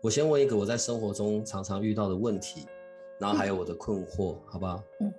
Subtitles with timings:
[0.00, 2.66] 我先问一个我在生活中常常遇到的问题，
[3.18, 4.82] 然后还有我的困惑，好不好？
[5.00, 5.12] 嗯。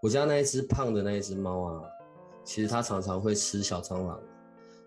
[0.00, 1.82] 我家那一只胖的那一只猫啊，
[2.44, 4.20] 其实它常常会吃小蟑螂，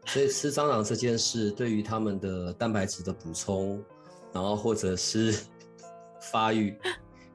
[0.06, 3.84] 所以吃蟑螂这件事对于它们的蛋白质的补充，
[4.32, 5.38] 然后或者是
[6.32, 6.78] 发育，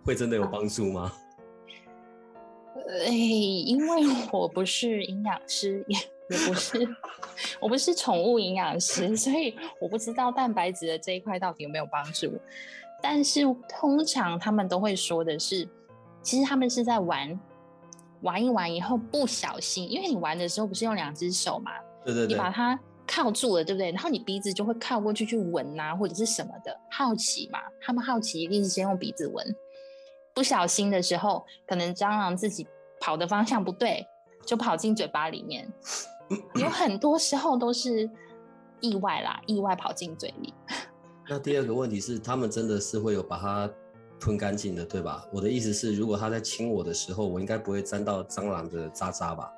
[0.04, 1.12] 会真的有帮助吗？
[3.06, 5.98] 哎，因为我不是营养师，也
[6.30, 6.88] 也不是，
[7.60, 12.32] 我不是宠物营养师，所以我不知道蛋白质的这一块到底有没有帮助。
[13.02, 15.68] 但是通常他们都会说的是，
[16.22, 17.38] 其实他们是在玩，
[18.20, 21.72] 玩一玩以后不小心，因为你玩的时候不是用两只手嘛，
[22.04, 23.90] 对对对，你把它靠住了，对不对？
[23.90, 29.56] 然后你鼻子就会靠过去去闻啊，或者是什么的，好奇嘛，他们好奇一定是先用鼻子闻，
[30.32, 32.68] 不小心的时候，可能蟑螂自己
[33.00, 34.06] 跑的方向不对，
[34.44, 35.66] 就跑进嘴巴里面。
[36.54, 38.08] 有很多时候都是
[38.80, 40.54] 意外啦，意外跑进嘴里。
[41.28, 43.70] 那第二个问题是，他们真的是会有把它
[44.18, 45.24] 吞干净的，对吧？
[45.32, 49.50] 我的意思是，如果他在亲我的时候，我应该不会沾到蟑螂的渣渣吧？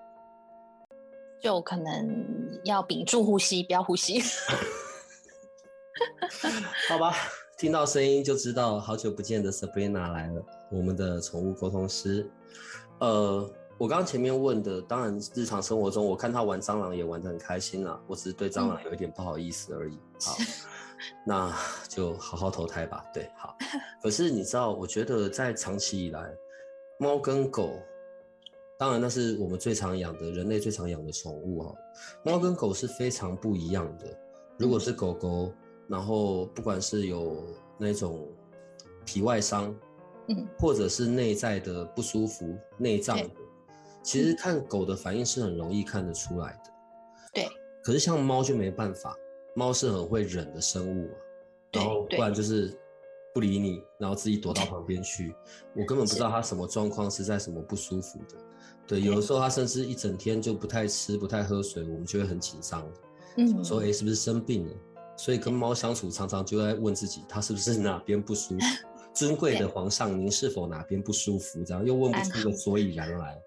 [1.40, 4.22] 就可能要屏住呼吸，不要呼吸。
[6.88, 7.14] 好吧，
[7.58, 12.30] 听到声音就知道好久不见的 Sabrina 来了，我们的宠物沟通师。
[13.00, 13.50] 呃。
[13.82, 18.00] 我刚刚前面问的，当然日常生活中，我看他玩蟑螂也玩得很开心啦。
[18.06, 19.98] 我只是对蟑螂有一点不好意思而已。
[20.20, 20.36] 好，
[21.26, 21.52] 那
[21.88, 23.04] 就好好投胎吧。
[23.12, 23.56] 对，好。
[24.00, 26.32] 可是你知道，我觉得在长期以来，
[26.96, 27.72] 猫跟狗，
[28.78, 31.74] 当然那是我们最常养的，人类最常养的宠物哈。
[32.22, 34.06] 猫跟狗是非常不一样的。
[34.58, 35.52] 如果是狗狗，
[35.88, 37.44] 然后不管是有
[37.76, 38.28] 那种
[39.04, 39.74] 皮外伤，
[40.28, 43.18] 嗯，或者是内在的不舒服、内脏。
[44.02, 46.70] 其实看狗的反应是很容易看得出来的，
[47.32, 47.48] 对。
[47.82, 49.16] 可是像猫就没办法，
[49.54, 51.16] 猫是很会忍的生物啊，
[51.72, 52.76] 然后不然就是
[53.34, 55.34] 不理你，然后自己躲到旁边去。
[55.74, 58.36] 我根本不知道它什么状况是在什么不舒服的。
[58.86, 62.86] 对，有的时候它甚至一整天就不太吃、不太喝水，我们就会很紧张，
[63.36, 64.72] 嗯，说哎是不是生病了？
[65.16, 68.64] 所以跟猫相处常常就在问自己，它是不是哪边不舒服？
[69.14, 71.62] 尊贵的皇上，您是否哪边不舒服？
[71.62, 73.40] 这样又问不出个所以然来。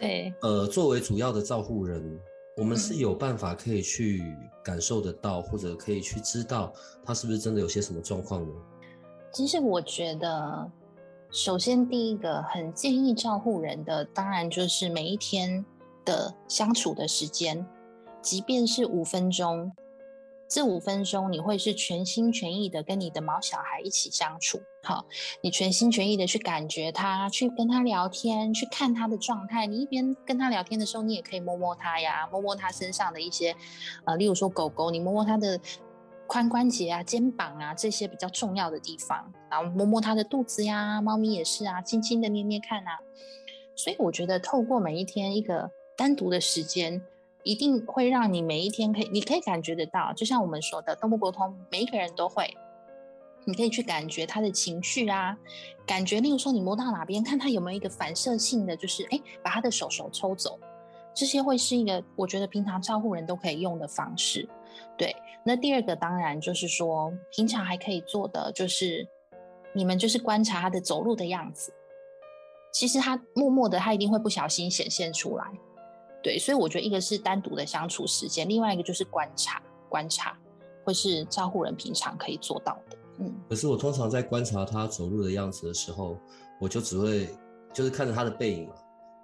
[0.00, 2.20] 对，呃，作为主要的照护人，
[2.56, 4.22] 我们是有办法可以去
[4.62, 6.72] 感受得到，或者可以去知道
[7.04, 8.52] 他是不是真的有些什么状况呢？
[9.32, 10.70] 其实我觉得，
[11.30, 15.64] 首先第一个很建议照护人的，当然就是每一天
[16.04, 17.64] 的相处的时间，
[18.20, 19.72] 即便是五分钟。
[20.54, 25.04] 这五分钟你会是全心全意的跟你的毛小孩一起相处，好，
[25.40, 29.66] 你全心全意的去感觉他，去跟他聊天，去看他的状态。
[29.66, 33.56] 你一边跟他聊天的时候，你也可以摸摸他呀，摸摸他身上的一些，
[34.04, 35.58] 呃，例如说狗狗，你摸摸它的
[36.28, 43.00] 髋关节啊、肩膀啊这些比较重要的地方，然后摸摸它的肚子呀，猫咪也是啊，轻轻的捏捏看啊。
[43.74, 47.02] 所以我觉得透过每一天一个单独的时间。
[47.44, 52.52] 一定会让你每一天可以，你可以感觉得到，就像我们说的动物沟通，每一个人都会，
[53.44, 55.36] 你可以去感觉他的情绪啊，
[55.86, 60.58] 感觉，例如说你摸到哪边，看他有没有一个反射性的，就是哎，把他的手手抽走，
[61.14, 64.48] 这些会是一个我觉得平常照顾人都可以用的方式。
[64.96, 69.06] 对，那第二个当然就是说，平常还可以做的就是，
[69.74, 71.74] 你们就是观察他的走路的样子，
[72.72, 75.44] 其实他默默的，他一定会不小心显现出来。
[76.24, 80.34] 对，所以我觉得一个是单独的相处时间，另外一个就是观察，观察
[80.82, 82.96] 会是照顾人平常可以做到的。
[83.18, 86.18] 嗯，可是我通常在观察他走路的样子的时候，
[86.58, 87.28] 我就只会
[87.74, 88.74] 就是看着他的背影嘛，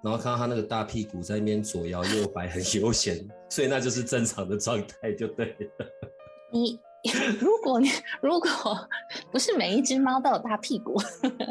[0.04, 5.86] 然后看到他那个大屁股在那边左摇右摆，很悠闲，所以那就是正常的状态，就对了。
[6.52, 6.78] 你
[7.40, 7.88] 如果你
[8.20, 8.50] 如果
[9.32, 11.00] 不是每一只猫都有大屁股，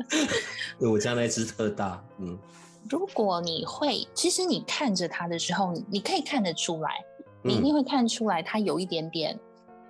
[0.77, 2.37] 对我家那只特大，嗯。
[2.87, 7.03] 如果你会，其实你看着他的时候，你可以看得出来，
[7.43, 9.37] 你一定会看出来，他有一点点，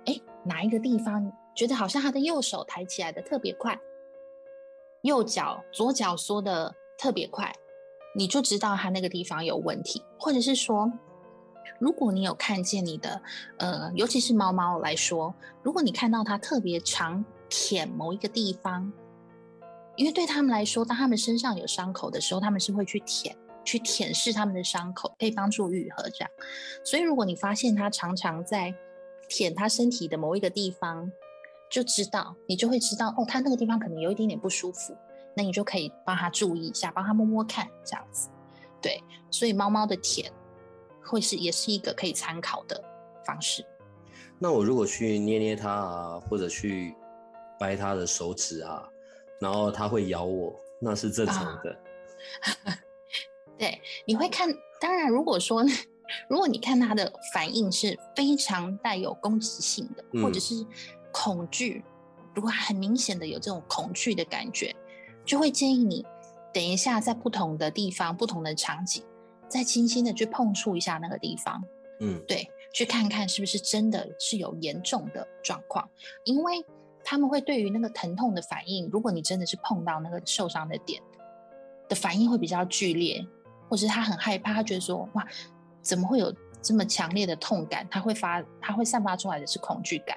[0.06, 3.78] 哎，哪一个地方觉得好像他的右手抬起来的特别快，
[5.02, 7.52] 右脚左脚缩的特别快，
[8.16, 10.90] 你就知道他那个地方有问题，或者是说，
[11.78, 13.22] 如果你有看见你的，
[13.58, 18.92] 呃，尤其是猫猫来说，如果你看到它特别常舔某一个地方，
[20.00, 26.30] 因为对他们来说，当他们身上有伤口的时候，他们是会去舔，去舔舐他们的伤口，可以帮助愈合这样。
[26.82, 28.74] 所以，如果你发现它常常在
[29.28, 31.12] 舔它身体的某一个地方，
[31.68, 34.96] 就知道你就会知道哦，它那个地方可能有一点点不舒服，
[35.36, 38.30] 那你就可以帮它注意一下，帮它摸摸看这样子。
[38.80, 40.32] 对，所以猫猫的舔。
[41.02, 42.80] 会是也是一个可以参考的
[43.26, 43.64] 方式。
[44.38, 46.94] 那我如果去捏捏它啊，或者去
[47.58, 48.86] 掰它的手指啊，
[49.40, 51.76] 然后它会咬我，那是正常的。
[53.58, 54.48] 对，你会看。
[54.80, 55.64] 当然，如果说
[56.28, 60.54] 如果你看它的反应是非常带有攻击性的，或者是
[61.12, 61.84] 恐惧，
[62.34, 64.74] 如果很明显的有这种恐惧的感觉，
[65.24, 66.06] 就会建议你
[66.54, 69.04] 等一下在不同的地方、不同的场景。
[69.48, 71.60] 再轻轻的去碰触一下那个地方，
[71.98, 75.90] 嗯，对，去看看是不是真的是有严重的状况，
[76.22, 76.64] 因为
[77.04, 81.02] 他们会对于那个疼痛的反应，如果你真的是碰到那个受伤的点
[81.88, 83.26] 的反应会比较剧烈，
[83.68, 85.26] 或者是他很害怕，他觉得说哇，
[85.82, 87.86] 怎么会有这么强烈的痛感？
[87.90, 90.16] 他会发，他会散发出来的是恐惧感。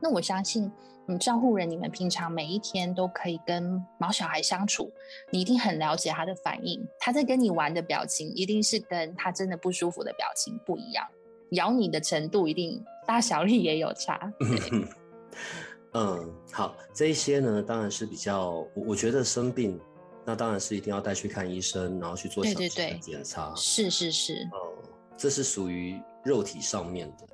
[0.00, 0.70] 那我相信。
[1.08, 4.92] 你照护人，你们平常每一天都可以跟毛小孩相处，
[5.30, 6.84] 你一定很了解他的反应。
[6.98, 11.06] 他在跟你玩的表情，一定是跟他真的不舒服的表情不一样。
[11.50, 14.32] 咬你的程度，一定大小力也有差。
[15.98, 19.80] 嗯，好，这一些呢，当然是比较，我我觉得生病，
[20.26, 23.54] 那当然是一定要带去看医生，然后去做详细的检查。
[23.56, 24.34] 是是是。
[24.52, 24.76] 哦，
[25.16, 27.26] 这是属于肉体上面的。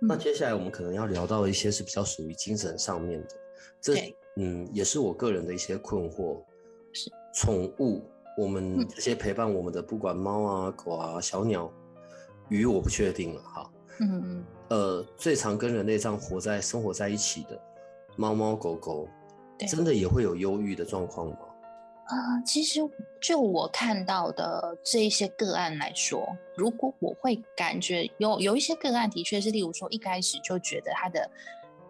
[0.00, 3.28] 那接下来我们可能要聊到一些是比较属于精神上面的，
[3.80, 6.40] 这嗯也是我个人的一些困惑。
[6.92, 8.04] 是宠物，
[8.38, 11.68] 我们这些陪伴我们的，不管猫啊、狗啊、小鸟、
[12.48, 13.72] 鱼，我不确定了哈。
[13.98, 14.44] 嗯嗯。
[14.68, 17.60] 呃，最常跟人类这样活在生活在一起的
[18.16, 19.08] 猫猫狗狗，
[19.58, 21.38] 真的也会有忧郁的状况吗？
[22.06, 22.80] 啊，其实
[23.18, 31.30] 就我看到的这一些个案来说，如果我会感觉有有一些个案的确是，例如说一开始就觉得他的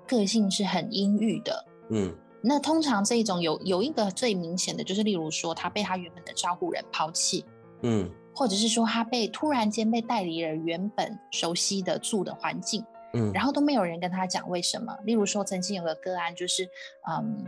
[0.06, 7.44] 个性是很阴郁的，嗯，那通常这一种有有一个最明显的就是，例如说他被他原本的照顾人抛弃，
[7.82, 12.84] 嗯，或者是说他被突然间被带离了原本熟悉的住的环境，
[13.14, 14.94] 嗯，然后都没有人跟他讲为什么。
[15.04, 16.68] 例如说曾经有个个案就是，
[17.08, 17.46] 嗯。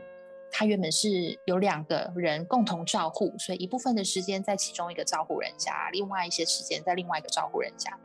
[0.58, 7.98] 他原本是有两个人共同照护，所以一部分的时间在其中一个照护人家，另外一些时间在另外一个照护人家。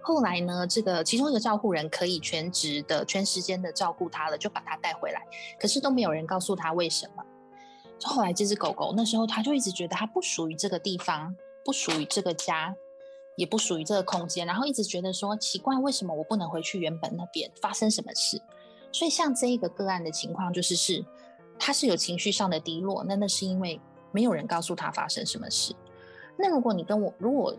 [0.00, 5.22] 后来呢，这个其中一个照护人可以全职的、全时间的照顾他了，就把他带回来。
[5.58, 7.24] 可是都没有人告诉他为什么。
[8.02, 12.76] 后来这只狗狗那时候他就一直觉得它不属于这个地方，不属于这个家，
[13.36, 17.50] 也不属于这个空间，然后一直觉得说奇怪，为什么我不能回去原本那边？
[17.60, 18.40] 发生什么事？
[18.92, 21.04] 所以像这一个个案的情况就是是。
[21.56, 25.72] 他是有情绪上的低落，那那是因为没有人告诉他发生什么事。
[26.36, 27.56] 那如果你跟我，如果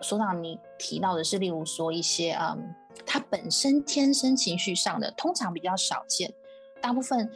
[0.00, 2.74] 说到你提到的是，例如说一些嗯，
[3.06, 6.34] 他本身天生情绪上的，通常比较少见。
[6.82, 7.30] 大部分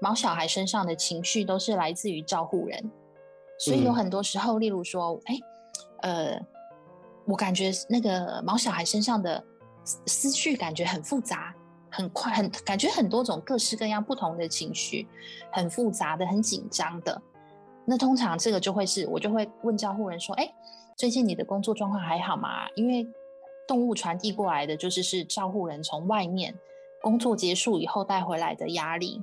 [0.00, 2.88] 毛小孩身上的情绪都是来自于照护人，
[3.58, 5.40] 所以有很多时候，例如说，哎，
[6.02, 6.40] 呃，
[7.28, 9.44] 我感觉那个毛小孩身上的
[9.84, 11.54] 思绪感觉很复杂。
[11.90, 15.08] 很快，很感觉很多种各式各样不同的情绪，
[15.50, 17.20] 很复杂的，很紧张的。
[17.86, 20.52] 那通常这个就会是我就会问照护人说：“哎，
[20.98, 23.08] 最近你的工作状况还好吗？”因为
[23.66, 26.54] 动物传递过来的就是是照护人从外面
[27.00, 29.22] 工作结束以后带回来的压力。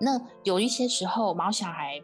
[0.00, 2.02] 那有一些时候毛小孩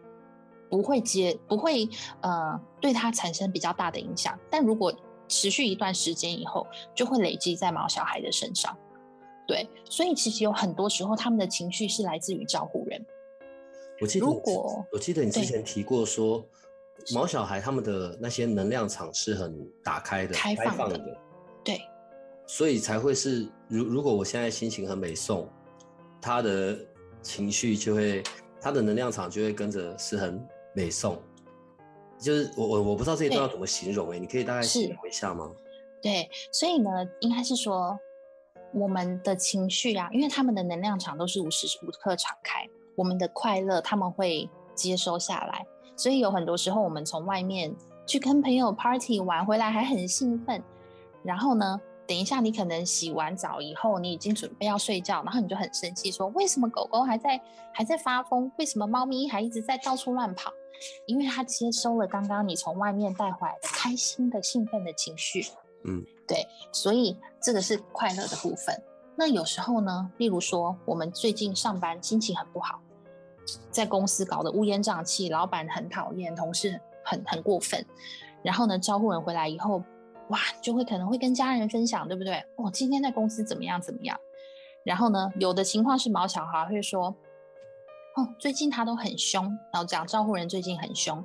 [0.70, 1.88] 不会接，不会
[2.20, 4.94] 呃对他产生比较大的影响，但如果
[5.30, 8.76] 持续一段时间以后，就会累积在毛小孩的身上。
[9.46, 13.04] 对，所以其实有很多时候，他们的情绪是来自于照顾人。
[14.00, 16.44] 我记得，如果我记得你之前提过说，
[17.14, 21.00] 毛小孩他们的那些能量场是很打开的、开放的，
[21.64, 21.80] 对，
[22.46, 25.48] 所以才会是如如果我现在心情很美送，
[26.20, 26.78] 他的
[27.22, 28.22] 情绪就会，
[28.60, 30.40] 他的能量场就会跟着是很
[30.74, 31.20] 美颂。
[32.20, 35.50] 就是我我我不知道这一段要怎么形容哎，你可以大概形容一下吗？
[36.02, 37.98] 对，所以呢，应该是说。
[38.72, 47.74] 我们的情绪啊，因为他们的能量场都是无时无刻敞开，我们的快乐他们会接收下来，所以有很多时候我们从外面
[48.06, 50.62] 去跟朋友 party 玩回来还很兴奋，
[51.24, 57.40] 然后呢，等一下你可能洗完澡以后，你已经准备要睡觉，然后你就很生气，说为什么狗狗还在
[57.74, 58.48] 还在发疯？
[58.56, 60.52] 为什么猫咪还一直在到处乱跑？
[61.06, 65.44] 因为他接收了刚刚你从外面带回来的开心的兴奋的情绪。
[65.84, 68.82] 嗯，对，所以这个是快乐的部分。
[69.16, 72.80] 那有时候呢，例如说我们最近上班心情很不好，
[73.70, 77.84] 在公司搞得乌烟瘴气，老板很讨厌，同事很很过分，
[78.42, 79.82] 然后呢，招呼人回来以后，
[80.28, 82.42] 哇，就会可能会跟家人分享，对不对？
[82.56, 84.18] 哦，今天在公司怎么样怎么样？
[84.84, 87.14] 然后呢，有的情况是毛小孩会说，
[88.38, 91.22] 最近他都很凶，然后讲照顾人最近很凶。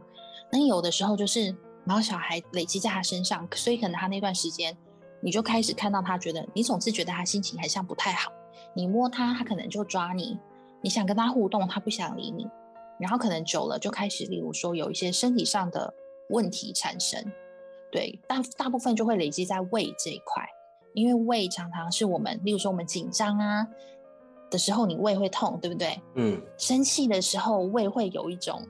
[0.51, 4.75] 那有的时候就是然后小孩累积在他身上，所以可能他那段时间，
[5.21, 8.31] 你就开始看到他觉得，你总是觉得他心情很像不太好。
[8.73, 10.37] 你摸他，他可能就抓你；
[10.81, 12.47] 你想跟他互动，他不想理你。
[12.99, 15.93] 然后可能久了就开始，例如说有一些身体上的
[16.29, 17.23] 问题产生。
[17.91, 20.43] 对，大大部分就会累积在胃这一块。
[20.93, 23.67] 因为胃常常是我们，例如说我们紧张啊
[24.49, 26.01] 的时候，你胃会痛，对不对？
[26.15, 26.41] 嗯。
[26.57, 28.61] 生气的时候，胃会有一种，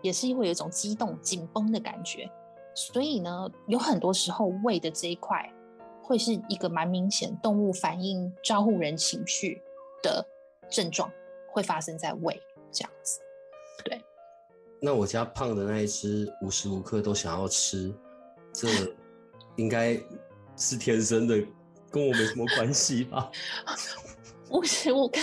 [0.00, 2.30] 也是会有一种激动、紧绷的感觉。
[2.74, 5.52] 所以呢，有很多时候胃的这一块
[6.02, 9.60] 会是一个蛮明显动物反应招呼人情绪
[10.02, 10.24] 的
[10.70, 11.10] 症状，
[11.50, 13.20] 会发生在胃这样子。
[13.84, 14.02] 对。
[14.80, 17.94] 那我家胖的那一只，无时无刻都想要吃，
[18.52, 18.68] 这
[19.56, 20.00] 应该。
[20.54, 21.42] 是天生的，
[21.90, 23.32] 跟我没什么关系吧？
[24.52, 25.18] 无时无刻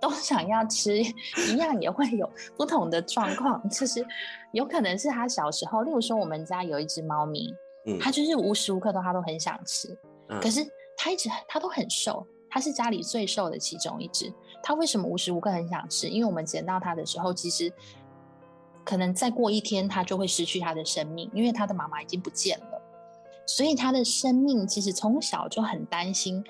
[0.00, 1.02] 都想要吃，
[1.50, 3.68] 一样也会有不同的状况。
[3.68, 4.06] 就是
[4.52, 7.54] 有可能是他小时候，例如说我们家有一只猫咪，
[7.86, 9.96] 嗯，它就是无时无刻都它都很想吃，
[10.40, 10.64] 可是
[10.96, 14.32] 它一直它都很瘦，它是家里最瘦的其中一只。
[14.62, 16.08] 它为什么无时无刻很想吃？
[16.08, 17.72] 因为我们捡到它的时候，其实
[18.84, 22.82] 可能再过一天它就会失去它的生命，因为它的妈妈已经不见了。
[23.46, 26.44] 所以他的生命其实从小就很担心，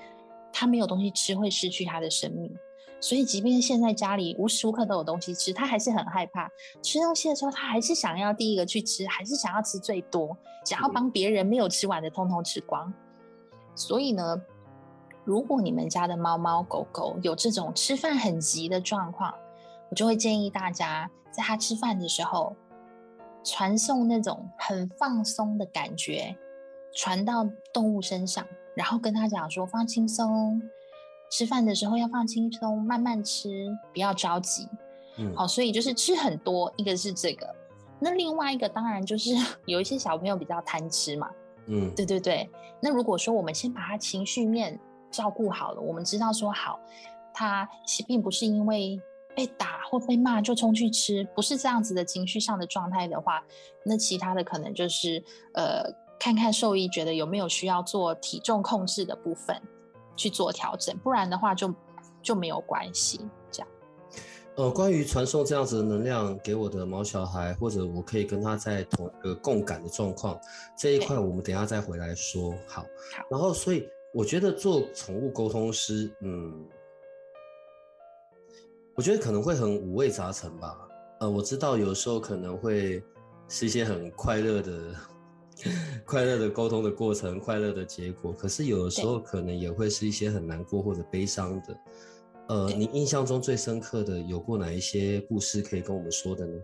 [0.52, 2.54] 他没有东西吃会失去他的生命。
[3.00, 6.50] 所以即便现在家里无时无刻都有东西吃，他还是很害怕
[6.82, 12.92] 吃东西的时候，他还是想要第一个去吃，还是想要吃最多，想要帮别人没有吃完的通通吃光。
[13.76, 14.42] 所以呢，
[15.24, 19.32] 如果你们家的猫猫狗狗有这种吃饭很急的状况，
[19.90, 22.56] 我就会建议大家在它吃饭的时候，
[23.44, 26.36] 传送那种很放松的感觉。
[26.98, 30.60] 传到动物身上，然后跟他讲说放轻松，
[31.30, 33.48] 吃饭的时候要放轻松，慢慢吃，
[33.92, 34.66] 不要着急。
[35.16, 37.54] 嗯，好，所以就是吃很多，一个是这个，
[38.00, 39.30] 那另外一个当然就是
[39.64, 41.30] 有一些小朋友比较贪吃嘛。
[41.66, 42.50] 嗯，对对对。
[42.82, 44.76] 那如果说我们先把他情绪面
[45.08, 46.80] 照顾好了，我们知道说好，
[47.32, 47.68] 他
[48.08, 49.00] 并不是因为
[49.36, 53.40] 被打或被骂就冲去吃，不是这样子的情绪上的状态的话，
[53.84, 55.22] 那其他的可能就是
[55.54, 56.07] 呃。
[56.18, 59.56] 看看兽医觉得有没有需要做体重控制的部分
[60.16, 61.72] 去做调整，不然的话就
[62.20, 63.20] 就没有关系。
[63.50, 63.68] 这样，
[64.56, 70.38] 呃，关于传送这样子的能量给我的毛小孩，或者我可以跟他在同一个共感的状况
[70.76, 72.52] 这一块，我们等下再回来说。
[72.66, 73.24] 好，好。
[73.30, 76.66] 然后，所以我觉得做宠物沟通师，嗯，
[78.96, 80.76] 我觉得可能会很五味杂陈吧。
[81.20, 83.00] 呃，我知道有时候可能会
[83.48, 84.94] 是一些很快乐的。
[86.04, 88.32] 快乐的沟通的过程，快乐的结果。
[88.32, 91.78] 可是有的时候可能也会是一些很难过或者悲伤的。
[92.48, 96.62] 呃，你印象中最深刻的有过哪一些故事可以跟我们说的呢？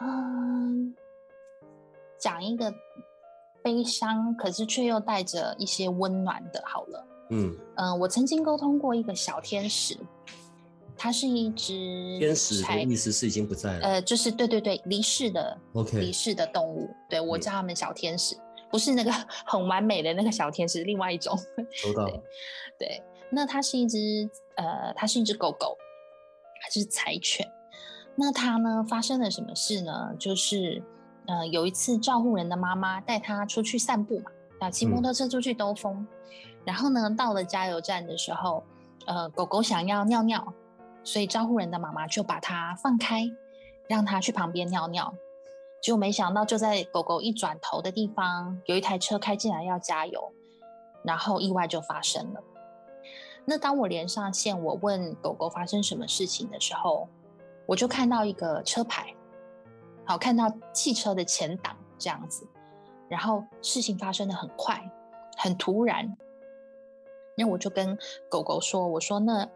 [0.00, 0.94] 嗯，
[2.18, 2.72] 讲一个
[3.62, 6.60] 悲伤，可是却又带着一些温暖的。
[6.66, 9.96] 好了，嗯嗯，我曾经沟通过一个小天使。
[11.02, 11.72] 它是一只
[12.18, 18.36] 天使的意思是已经不在了，呃，就是对对对，离世的，OK，离世的动物，对我叫他们小天使，
[18.70, 19.10] 不是那个
[19.46, 21.34] 很完美的那个小天使，另外一种。
[21.72, 22.06] 收 到。
[22.78, 25.74] 对，那它是一只，呃，它是一只狗狗，
[26.62, 27.50] 它是柴犬。
[28.14, 30.14] 那它呢，发生了什么事呢？
[30.18, 30.82] 就是，
[31.26, 36.06] 呃，有一次照护人的妈妈带它出去散步嘛，啊，骑摩托车出去兜风，
[36.66, 38.62] 然后呢，到了加油站的时候，
[39.06, 40.52] 呃，狗狗想要尿尿。
[41.02, 43.30] 所以招呼人的妈妈就把它放开，
[43.88, 45.14] 让它去旁边尿尿。
[45.82, 50.30] 结果没想到，就在狗狗一转头的地方，有一台车开进来要加油，
[51.02, 52.42] 然后意外就发生了。
[53.46, 57.08] 那当我连上线，我问狗狗发生什么事情的时候，
[57.64, 59.14] 我就看到一个车牌，
[60.04, 62.46] 好看到汽车的前挡这样子，
[63.08, 64.78] 然后事情发生的很快，
[65.38, 66.14] 很突然。
[67.36, 69.48] 那我就跟狗狗说：“我说那。”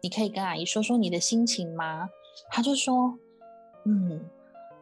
[0.00, 2.08] 你可以跟阿姨说说你的心情吗？
[2.50, 3.18] 他就说
[3.84, 4.24] ：“嗯，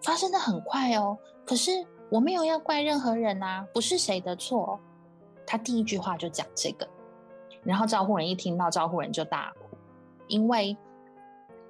[0.02, 1.70] 发生的很快哦，可是
[2.10, 4.78] 我没有要怪任何人啊，不是谁的错。”
[5.46, 6.86] 他第一句话就讲这个，
[7.62, 9.76] 然后照护人一听到，照护人就大哭，
[10.26, 10.76] 因为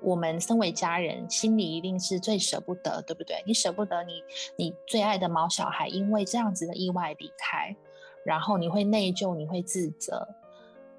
[0.01, 3.43] 我们身为家人，心里一定是最舍不得，对不对？
[3.47, 4.23] 你舍不得你
[4.57, 7.77] 你最爱的毛小孩因为这样子的意外离开，
[8.25, 10.27] 然后你会内疚，你会自责，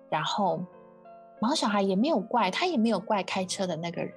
[0.10, 0.64] 然后
[1.40, 4.14] 毛小孩也没有怪他，也没有怪开车的那个人。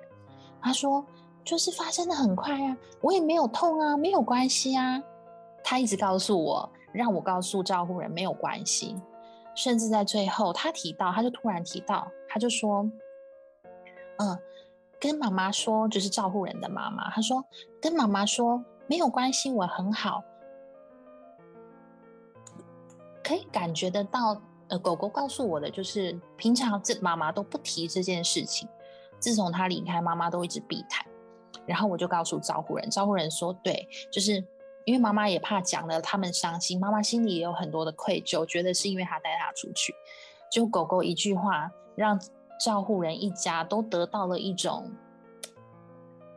[0.60, 1.04] 他说
[1.44, 5.02] 就是发生的很快啊，我也没有痛啊，没有关系啊。
[5.62, 8.96] 他一直告诉我，让我告诉照顾人没有关系，
[9.54, 12.90] 甚至在最后他提到，他就突然提到，他就说，
[14.18, 14.38] 嗯。
[15.02, 17.10] 跟妈妈说，就是照顾人的妈妈。
[17.10, 17.42] 他说
[17.80, 20.22] ：“跟妈妈说没有关系，我很好。”
[23.24, 24.38] 可以感觉得到，
[24.70, 28.68] 呃，狗狗告诉我的就是，平常这妈妈都不提这件事情。
[29.18, 31.06] 自从他离开，妈妈都一直避谈。
[31.66, 34.42] 然后我就告诉照顾人，照顾人说：“对，就是
[34.84, 39.94] 因为妈妈也怕讲了他们伤心，妈妈心里也有很多的愧疚，觉得是因为他带他出去。”
[40.50, 42.18] 就狗狗一句话让。
[42.62, 44.92] 照护人一家都得到了一种，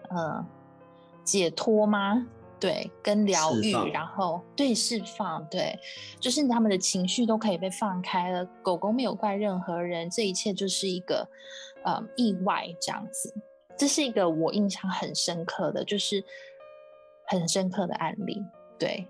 [0.09, 0.45] 呃，
[1.21, 2.25] 解脱吗？
[2.63, 5.77] 对，跟疗愈，然后对释放，对，
[6.17, 8.45] 就是他们的情绪都可以被放开了。
[8.61, 11.27] 狗狗没有怪任何人，这一切就是一个
[11.83, 13.35] 呃意外，这样子。
[13.77, 16.23] 这是一个我印象很深刻的，就是
[17.27, 18.41] 很深刻的案例。
[18.79, 19.05] 对，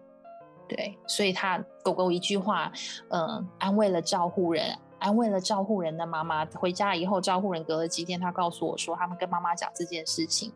[0.67, 2.71] 对，所以他狗狗一句话，
[3.09, 4.75] 嗯，安慰了照护人。
[4.97, 10.51] 安慰了照护人的妈妈，回家以后，照护人隔了几天，他告诉我说，他们跟妈妈讲这件事情，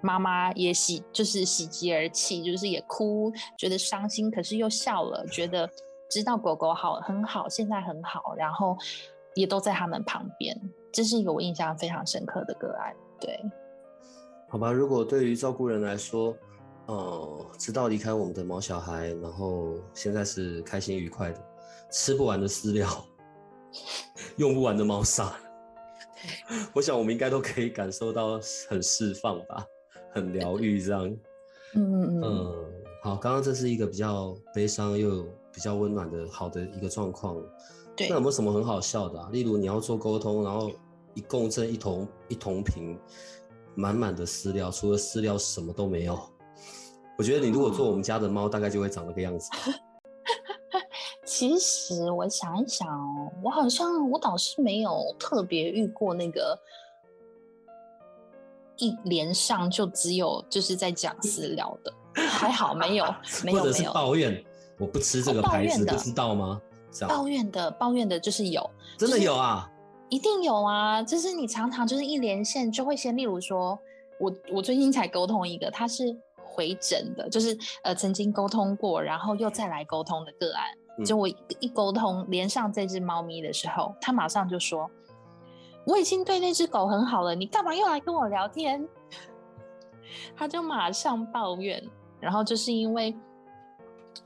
[0.00, 5.68] 妈妈也喜，就是喜极而泣，就是也哭，觉得伤心，可是又笑了，觉得
[6.08, 8.76] 知道狗狗好很好，现在很好，然后
[9.34, 10.58] 也都在他们旁边，
[10.92, 12.94] 这是一个我印象非常深刻的个案。
[13.20, 13.40] 对，
[14.48, 16.36] 好吧，如果对于照顾人来说，
[16.86, 21.40] 呃，知道离开我们的毛小孩，然后现在是开心愉快的，
[21.90, 22.88] 吃不完的饲料。
[24.36, 25.34] 用不完的猫砂，
[26.72, 29.66] 我想我们应该都可以感受到很释放吧，
[30.16, 31.04] 很疗愈这样。
[31.76, 32.54] 嗯嗯嗯。
[33.02, 37.36] 好，刚刚这是一个比较悲伤又比较温暖的好的一个状况。
[37.94, 38.08] 对。
[38.08, 39.28] 那有没有什么很好笑的？
[39.30, 40.72] 例如你要做沟通，然后
[41.14, 42.98] 一共振一同一同瓶
[43.74, 46.18] 满满的饲料，除了饲料什么都没有。
[47.18, 49.50] 我觉得你如果做我们家的猫，大概就会长那个样子。
[51.24, 56.58] 其实我想一想哦，我好像我倒是没有特别遇过那个
[58.78, 61.92] 一连上就只有就是在讲私聊的，
[62.28, 63.04] 还好没有
[63.44, 64.44] 没有没有抱怨
[64.78, 66.60] 我不吃这个牌子，不知道吗？
[67.08, 69.70] 抱怨的抱怨的就是有，真的有啊，
[70.08, 73.78] 一定有啊，就是你常常就是一连线就会先例如说
[74.18, 80.64] 我我最近才沟通一个，他是回诊的，就是呃曾经沟通过，然后又再来沟通的个案。
[81.04, 84.90] 就我一沟通连上这只猫咪的时候，他马上就说
[85.86, 88.86] ：“我已经对那只狗很好了，你干嘛又来跟我聊天？”
[90.36, 91.82] 他就马上抱怨，
[92.20, 93.16] 然后就是因为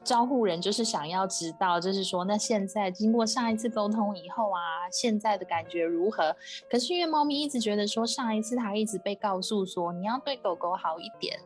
[0.02, 6.34] 招呼人就是想要知道，就是说那现在经过上一次沟通以后啊，现在的感觉如何？
[6.68, 11.38] 可是因为猫咪一直觉得说上一次它一直被告诉说你要对狗狗好一点，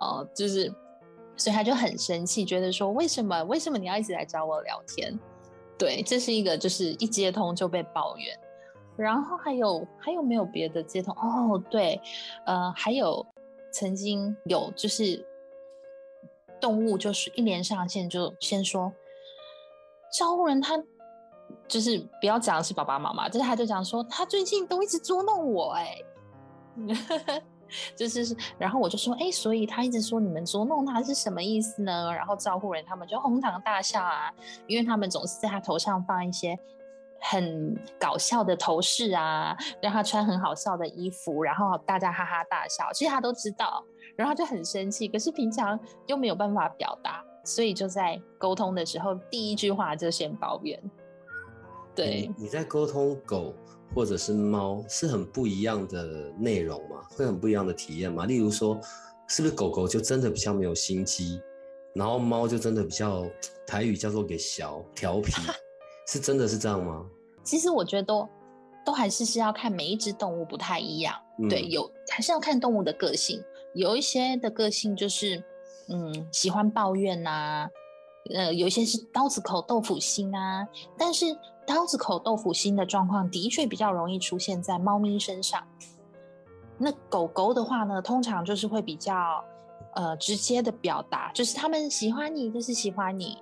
[0.00, 0.70] 哦，就是。
[1.36, 5.18] 所以他就很生气，觉得说为什么为什么你要一直来找我聊天？
[5.76, 8.38] 对，这是一个就是一接通就被抱怨，
[8.96, 11.14] 然后还有还有没有别的接通？
[11.16, 12.00] 哦，对，
[12.46, 13.24] 呃，还有
[13.72, 15.24] 曾经有就是
[16.60, 18.92] 动物就是一连上线就先说
[20.18, 20.82] 招呼人，他
[21.66, 25.96] 就是不要讲是爸爸妈妈，就是他就讲说他最近都一直捉弄我，哎。
[27.96, 32.12] 就是，然后我就说，哎，所以他一直说你们捉弄他是什么意思呢？
[32.12, 34.30] 然后照顾人他们就哄堂大笑啊，
[34.68, 36.56] 因为他们总是在他头上放一些
[37.20, 42.92] 很搞笑的头饰啊，让他穿很好笑的衣服，然后大家哈哈大笑。
[42.92, 43.84] 其实他都知道，
[44.16, 50.80] 然后就很生气，可是平常又没有办法表达，所以就在沟通的时候，第一句话就先抱怨。
[51.94, 53.54] 对，你在沟通狗。
[53.94, 58.26] 或者是猫是很不一样的内容嘛，会很不一样的体验嘛。
[58.26, 58.76] 例如说，
[59.28, 61.40] 是不是狗狗就真的比较没有心机，
[61.94, 63.24] 然后猫就真的比较
[63.64, 65.30] 台语叫做给小调皮，
[66.06, 67.04] 是真的是这样吗？
[67.42, 68.28] 其实我觉得都
[68.86, 71.14] 都还是是要看每一只动物不太一样，
[71.48, 73.42] 对，有还是要看动物的个性，
[73.74, 75.42] 有一些的个性就是
[75.88, 77.68] 嗯喜欢抱怨呐，
[78.34, 80.66] 呃有一些是刀子口豆腐心啊，
[80.98, 81.36] 但是。
[81.66, 85.66] 刀子口豆腐心的状况的确比较容易出现在猫咪身上。
[86.76, 89.42] 那狗狗的话呢，通常就是会比较
[89.94, 93.38] 呃直接的表达，就是他们喜欢你就是喜欢你，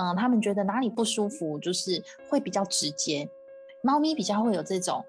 [0.00, 3.28] 嗯，他们觉得哪里不舒服就是会比较直接。
[3.82, 5.04] 猫咪比较会有这种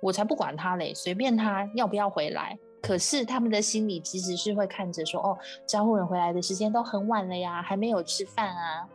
[0.00, 2.56] 我才不管他嘞，随便他要不要回来。
[2.80, 8.88] 可是他们的心里其实是会看着说，哦，招呼人回来的时间都很晚了呀，还没有吃饭啊。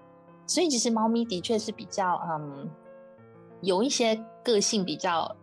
[0.47, 2.69] 所以其实猫咪的确是比较，嗯，
[3.61, 5.35] 有一些个性比较，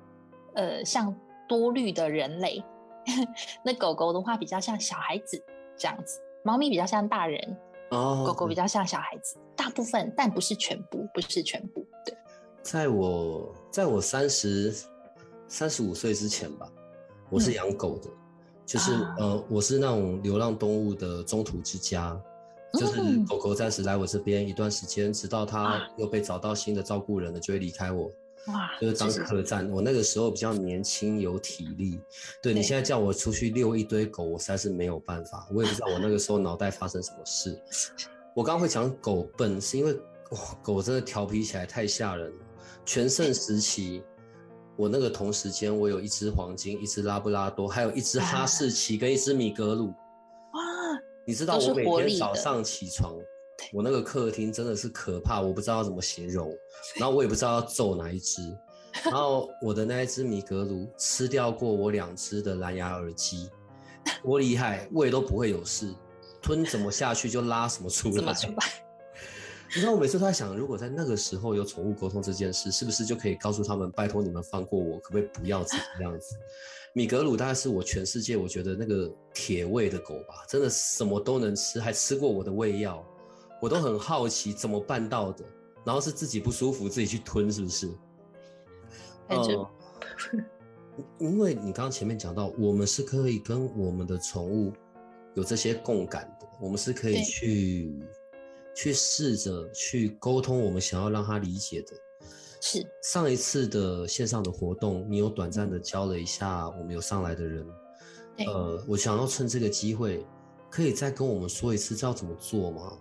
[0.54, 1.14] 呃，像
[1.46, 2.64] 多虑的人类。
[3.64, 5.42] 那狗狗的话比较像小孩子
[5.76, 7.56] 这样子，猫咪比较像大人，
[7.90, 9.36] 哦，狗狗比较像小孩子。
[9.56, 11.86] 大部分，但不是全部，不是全部。
[12.04, 12.16] 对，
[12.62, 14.74] 在我在我三十
[15.46, 16.70] 三十五岁之前吧，
[17.30, 18.08] 我是养狗的。
[18.66, 22.14] 就是呃，我是那种流浪动物的中途之家，
[22.74, 28.10] 就是狗狗暂时来我这边一段时间，直到它又被找到新的照顾人了，就会离开我。
[28.48, 29.70] 哇，就是当客栈。
[29.70, 32.00] 我那个时候比较年轻，有体力。
[32.42, 35.46] 对你现在叫我出去遛一堆狗，我实在是没有办法。
[35.52, 37.60] 我也不知道我那个时候脑袋发生什么事。
[38.34, 39.92] 我刚刚会讲狗笨，是因为
[40.30, 42.36] 哇，狗真的调皮起来太吓人了。
[42.84, 44.02] 全盛时期。
[44.76, 49.88] 我那个同时间，我有一只黄金，一只拉布拉多，还有一只哈士奇跟一只米格鲁。
[49.88, 49.92] 哇！
[51.26, 53.12] 你知道我每天早上起床，
[53.72, 56.52] 我那个客厅真的是可怕，我不知道怎么形容。
[56.98, 58.40] 然后我也不知道要揍哪一只。
[59.04, 63.48] 然后我的那一只米格鲁吃掉过我两只的蓝牙耳机，
[64.22, 65.94] 多厉害，胃都不会有事，
[66.42, 68.34] 吞怎么下去就拉什么出来。
[69.74, 76.34] 你知道我每次都在想，如果在那个时候有宠物沟通这件事，是不是就可以告诉他们，拜托你们放过我，可不可以不要这样子？
[76.94, 83.06] 米格鲁大概是我全世界我觉得那个铁胃的狗吧，真的什么都能吃，还吃过我的胃药，
[83.60, 85.44] 我都很好奇怎么办到的。
[85.84, 87.90] 然后是自己不舒服自己去吞，是不是？
[89.28, 89.66] 嗯，
[91.18, 94.72] 因为你刚刚前面讲到，我们是可以跟我们的宠物
[95.34, 97.98] 有这些共感的，我们是可以去。
[98.74, 101.94] 去试着去沟通我们想要让它理解的，
[102.60, 107.66] 是上一次的线上的活动，你有短暂的教了一下我们有上来的人，
[108.46, 110.24] 呃，我想要趁这个机会，
[110.70, 112.96] 可以再跟我们说一次，知道怎么做吗？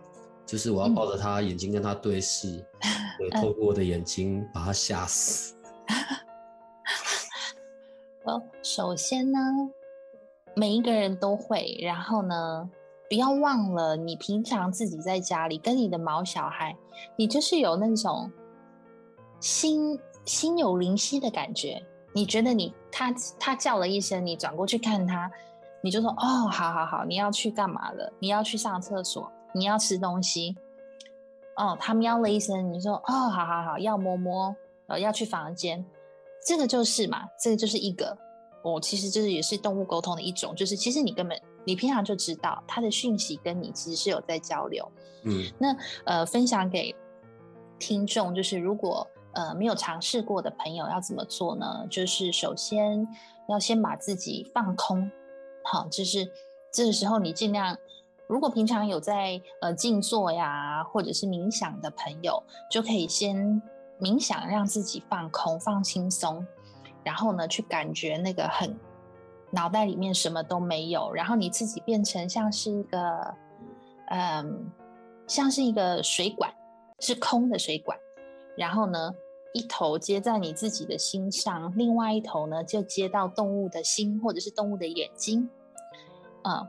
[0.48, 2.66] 就是我要抱着他眼睛跟他对视，
[3.20, 5.56] 对，透过我的眼睛把他吓死。
[8.26, 9.40] 哦，首先呢，
[10.56, 12.68] 每一个人都会，然后呢？
[13.10, 16.76] 不要忘了，你平常自己在家里跟你的毛小孩，
[17.16, 18.30] 你就是有那种
[19.40, 21.82] 心心有灵犀的感觉。
[22.12, 25.32] 你觉得你他他叫了一声，你转过去看他，
[25.82, 28.12] 你就说哦，好好好，你要去干嘛了？
[28.20, 30.56] 你要去上厕所，你要吃东西。
[31.56, 34.56] 哦，他喵了一声，你说哦，好好好，要摸摸，
[34.88, 35.84] 呃，要去房间。
[36.46, 38.18] 这个就是嘛，这个就是一个，
[38.62, 41.40] 哦，其实就是也是动物沟通的一种，就是其实你根本。
[41.66, 44.90] 你平常就知道它的讯息跟你其实是有在交流，
[45.24, 46.96] 嗯，那呃分享给
[47.78, 51.86] 听众，就是如果呃没有尝试过的朋友要怎么做呢？
[51.90, 53.06] 就是首先
[53.50, 55.12] 要先把自己放空，
[55.62, 56.32] 好，就是
[56.72, 57.78] 这个时候你尽量，
[58.28, 63.62] 如果平常有在呃静坐呀或者是冥想的朋友，就可以先
[64.00, 66.46] 冥想，让自己放空、放轻松，
[67.04, 68.78] 然后呢去感觉那个很。
[69.50, 73.34] 脑袋里面什么都没有，然后你自己变成像是一个，
[74.08, 74.70] 嗯，
[75.26, 76.54] 像是一个水管，
[77.00, 77.98] 是空的水管。
[78.58, 79.16] 然后呢，
[79.54, 85.50] 一头接在你自己的心上，另外一头呢就接到动物的心或者是动物的眼睛，
[86.44, 86.68] 嗯，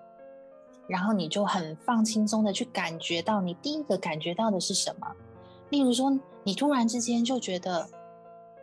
[0.89, 5.07] 然后你就很放轻松的去感觉到，你第一个感觉到的是什么？
[5.71, 7.87] 例如说，你突然之间就觉得，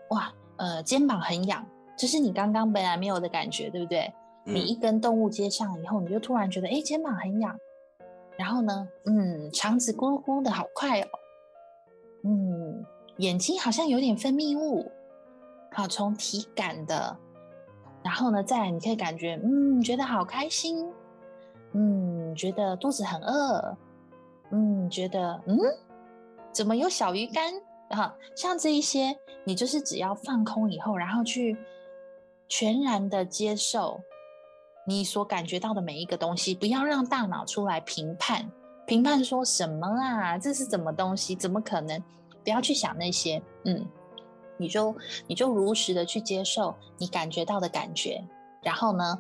[0.10, 1.66] 哇，呃，肩膀很痒。
[1.98, 4.14] 这是你刚刚本来没有的感觉，对不对？
[4.44, 7.58] 你一跟动物接上以后，你就突然觉得，哎，肩膀很痒。
[8.38, 11.08] 然后呢，嗯，肠子咕噜咕噜的好快哦。
[12.24, 12.86] 嗯，
[13.18, 14.92] 眼睛好像有点分泌物。
[15.72, 17.18] 好，从体感的，
[18.04, 20.86] 然后呢，再来你可以感觉，嗯，觉得好开心。
[21.72, 22.05] 嗯，
[22.36, 23.78] 觉得肚子很饿。
[24.52, 25.58] 嗯，觉得，嗯，
[26.52, 27.54] 怎么有小鱼干？
[27.90, 31.58] 哈，像这一些，你就是只要放空以后，然后去。
[32.48, 34.00] 全然的接受
[34.86, 38.48] 你所感觉到的每一个东西，不要让大脑出来评判，
[38.86, 40.38] 评判说什么啊？
[40.38, 41.36] 这是什么东西？
[41.36, 42.00] 怎么可能？
[42.44, 43.84] 不要去想那些，嗯，
[44.58, 44.96] 你就
[45.26, 48.24] 你就如实的去接受你感觉到的感觉，
[48.62, 49.20] 然后呢，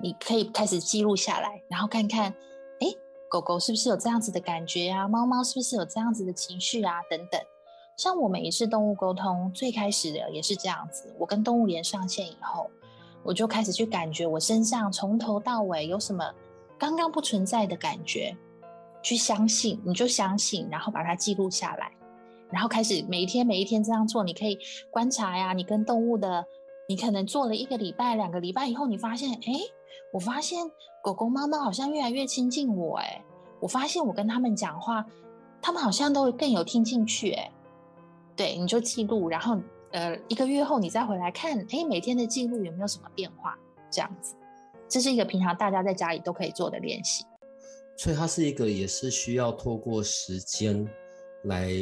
[0.00, 2.34] 你可以开始记录下来，然后看看，
[2.80, 2.86] 哎，
[3.28, 5.08] 狗狗是不是有这样子的感觉啊？
[5.08, 7.00] 猫猫是不是有这样子的情绪啊？
[7.08, 7.40] 等等。
[7.96, 11.14] 像我每一次动物沟通，最开始的也是这样子。
[11.16, 12.68] 我跟动物连上线以后，
[13.22, 16.28] 我就开始去感觉我身上从头到尾有什么
[16.76, 18.36] 刚刚不存在的感觉，
[19.00, 21.92] 去相信，你就相信，然后把它记录下来，
[22.50, 24.24] 然后开始每一天每一天这样做。
[24.24, 24.58] 你可以
[24.90, 26.44] 观察呀，你跟动物的
[26.88, 29.52] 你可能做了一个礼拜、两个礼拜以后，你发现，哎，
[30.14, 30.70] 我发现
[31.02, 33.20] 狗狗、猫猫好像越来越亲近我，哎，
[33.58, 35.04] 我发现我跟他们讲话，
[35.60, 37.50] 他们好像都更有听进去，哎，
[38.36, 39.58] 对，你就记录，然后，
[39.90, 43.58] 呃，一个月后你再回来看，哎，每天的记录有没有什么变化？
[43.90, 44.36] 这样子，
[44.88, 47.24] 这是一个平常大家在家里都可以做的练习。
[47.96, 50.88] 所以它是一个也是需要透过时间
[51.42, 51.72] 来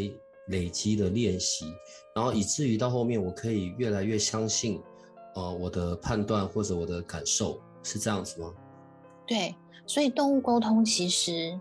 [0.47, 1.66] 累积的练习，
[2.14, 4.81] 然后以至于到后面我可以越来越相信。
[5.35, 8.53] 呃，我的判断或者我的感受是这样子吗？
[9.27, 9.55] 对，
[9.87, 11.59] 所以动物沟通其实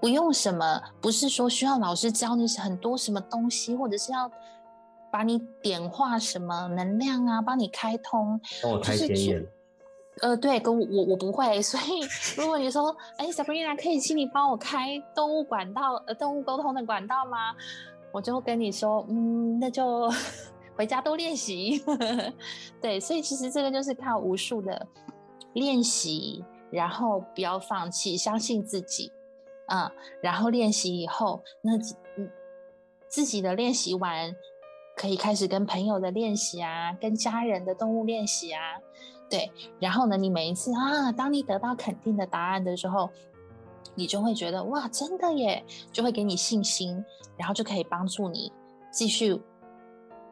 [0.00, 4.30] 不用什么，不是说需要老师教你很多什么东西，或者是要
[5.10, 9.46] 把你点化什么能量啊，帮你开通，帮我开天眼。
[10.22, 12.00] 呃，对，跟我我不会，所以
[12.36, 17.54] 如果你说，哎，Sabrina 可以请你帮我开动物管道，呃，动物沟通的管道吗？
[18.12, 20.10] 我就跟你说，嗯，那就。
[20.80, 21.84] 回家多练习，
[22.80, 24.86] 对，所以其实这个就是靠无数的
[25.52, 29.12] 练习，然后不要放弃，相信自己，
[29.68, 29.90] 嗯，
[30.22, 31.76] 然后练习以后，那
[32.16, 32.30] 嗯
[33.08, 34.34] 自己的练习完，
[34.96, 38.80] 可以开始跟朋友的练习啊，跟家人的动物练习啊，
[39.28, 43.10] 对，然后呢，你每一次啊，当你得到肯定的答案的时候，
[43.94, 45.62] 你就会觉得哇，真的耶，
[45.92, 47.04] 就会给你信心，
[47.36, 48.50] 然后就可以帮助你
[48.90, 49.38] 继续。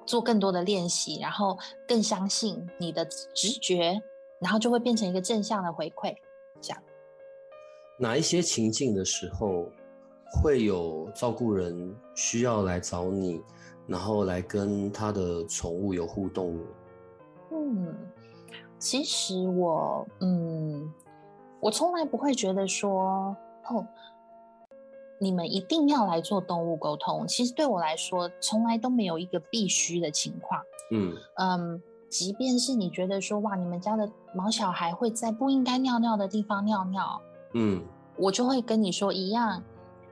[0.08, 4.02] 做更多的练习，然后更相信你的直觉，
[4.40, 6.16] 然后就会变成一个正向的回馈。
[6.62, 6.82] 这样，
[7.98, 9.70] 哪一些情境的时候
[10.32, 13.42] 会有照顾人需要来找你，
[13.86, 16.58] 然后来跟他的宠物有互动？
[17.52, 17.94] 嗯，
[18.78, 20.90] 其实我，嗯，
[21.60, 23.36] 我从来不会觉得说，
[23.68, 23.86] 哦。
[25.18, 27.26] 你们一定要来做动物沟通。
[27.26, 30.62] 其实对我来说，从来都没有一个必须的情况。
[30.90, 37.20] 嗯嗯，即便是你觉得说哇，你们家的毛小孩会在不应该尿尿的地方尿尿，
[37.54, 37.82] 嗯，
[38.16, 39.62] 我就会跟你说一样，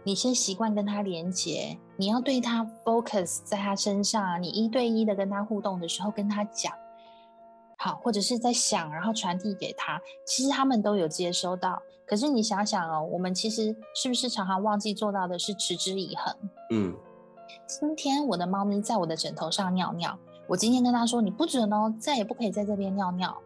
[0.04, 6.72] 你先习惯跟他连接，你要对他 focus 在他身上，你一对一的跟他互动的时候，跟他讲。
[7.86, 11.80] 好，或者是在想，然后传递给他，其实他们都有接收到。
[12.04, 16.34] 可是你想想哦，我们其实是不是常常忘记做到的是持之以恒？
[16.70, 16.96] 嗯，
[17.68, 20.18] 今天我的猫咪在我的枕头上尿尿，
[20.48, 23.36] 我今天跟他说你不准哦，再也不可以在这边尿尿。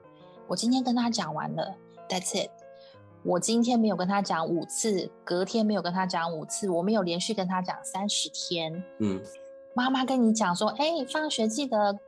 [0.48, 1.74] 我今天跟他讲完了
[2.08, 2.50] ，That's it。
[3.22, 8.82] 我今天没有跟他讲五次，隔天没有跟他讲五次，我没有连续跟他讲三十天。
[9.00, 9.20] 嗯，
[9.74, 11.98] 妈妈跟你讲说，哎，放学记得。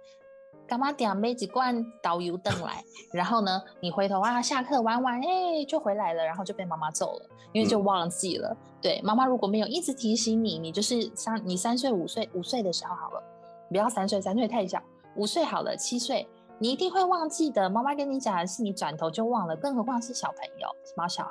[0.66, 2.82] 干嘛点杯几罐导游灯来？
[3.12, 8.56] 然后呢，你回头啊，下课玩玩，哎，就回来了，然后就被妈妈揍了，因为就忘记了。
[8.80, 13.22] 对，妈妈如果没有一直提醒你，你就是三，你三岁、五岁、五岁的时候好了，
[13.68, 14.82] 不要三岁，三岁太小，
[15.16, 16.26] 五岁好了，七岁，
[16.58, 17.68] 你一定会忘记的。
[17.68, 21.30] 妈妈跟你讲的是，你转头就忘了，更何况是小朋友，毛小孩。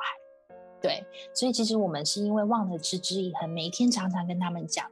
[0.80, 4.86] 对，所以其实我们是因为忘了持之以恒，每一天常常跟他们讲。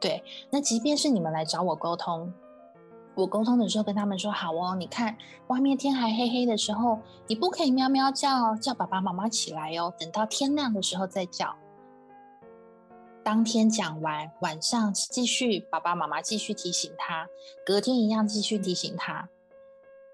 [0.00, 2.32] 对，那即便是你们来找我沟通。
[3.14, 5.14] 我沟通的时候跟他们说好哦，你看
[5.48, 11.54] 外面天还黑黑的时候，你不可以喵喵叫叫爸爸妈妈起来哦，等到天亮的时候再叫。
[13.22, 17.28] 当天讲完，晚上继续爸爸妈妈继续提醒他，
[17.66, 19.28] 隔天一样继续提醒他。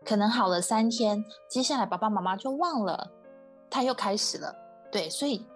[0.05, 3.13] 可能好了三天，接下来爸爸妈妈就忘了，
[3.71, 4.53] 他又开始了。
[4.91, 5.47] 对，所以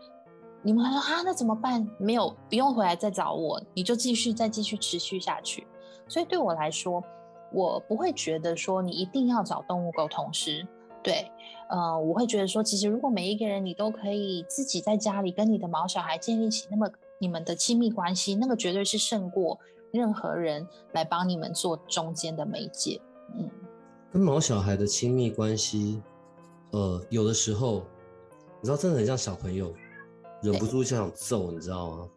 [0.62, 1.85] 你们还说啊，那怎么办？
[1.98, 5.66] 没有，不用回来再找我，你就继续再继续持续下去。
[6.07, 7.02] 所以对我来说。
[7.52, 10.66] 我不会觉得说你一定要找动物沟通师，
[11.02, 11.30] 对，
[11.68, 16.88] 呃，我会觉得说，其实如果每一个人你都可以自己在家里跟你的毛小孩建立起那么
[17.18, 19.58] 你们的亲密关系，那个绝对是胜过
[19.90, 23.00] 任何人来帮你们做中间的媒介。
[23.34, 23.50] 嗯，
[24.12, 26.02] 跟毛小孩的亲密关系，
[26.70, 27.82] 呃，有的时候
[28.60, 29.72] 你知道，真的很像小朋友，
[30.42, 32.08] 忍不住就想揍，你知道吗？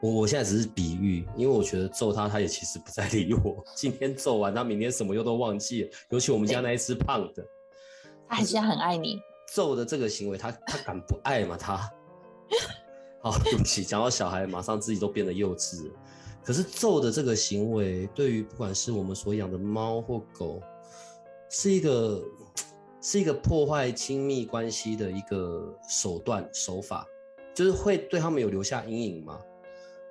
[0.00, 3.64] 我我现在只是比喻，因为我觉得揍他，他也其实不再理我。
[3.74, 5.90] 今天揍完，他明天什么又都忘记了。
[6.10, 7.44] 尤其我们家那一只胖的，
[8.28, 9.20] 他还是很爱你。
[9.52, 11.56] 揍的这个行为，他他敢不爱吗？
[11.58, 11.76] 他，
[13.20, 15.90] 好，对不起，讲到小孩，马上自己都变得幼稚。
[16.44, 20.62] 可是揍的这个行为，对于不管是我们所养的猫或狗，
[21.50, 22.22] 是一个
[23.02, 27.06] 是一个破坏亲密关系的一个手段手法，
[27.52, 29.40] 就是会对他们有留下阴影吗？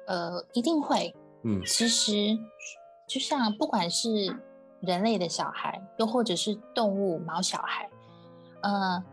[0.08, 1.16] 呃，一定会。
[1.44, 2.12] 嗯，其实
[3.08, 4.10] 就像不管是
[4.82, 7.90] 人类的小孩，又或者是动物毛小孩，
[8.62, 9.04] 呃，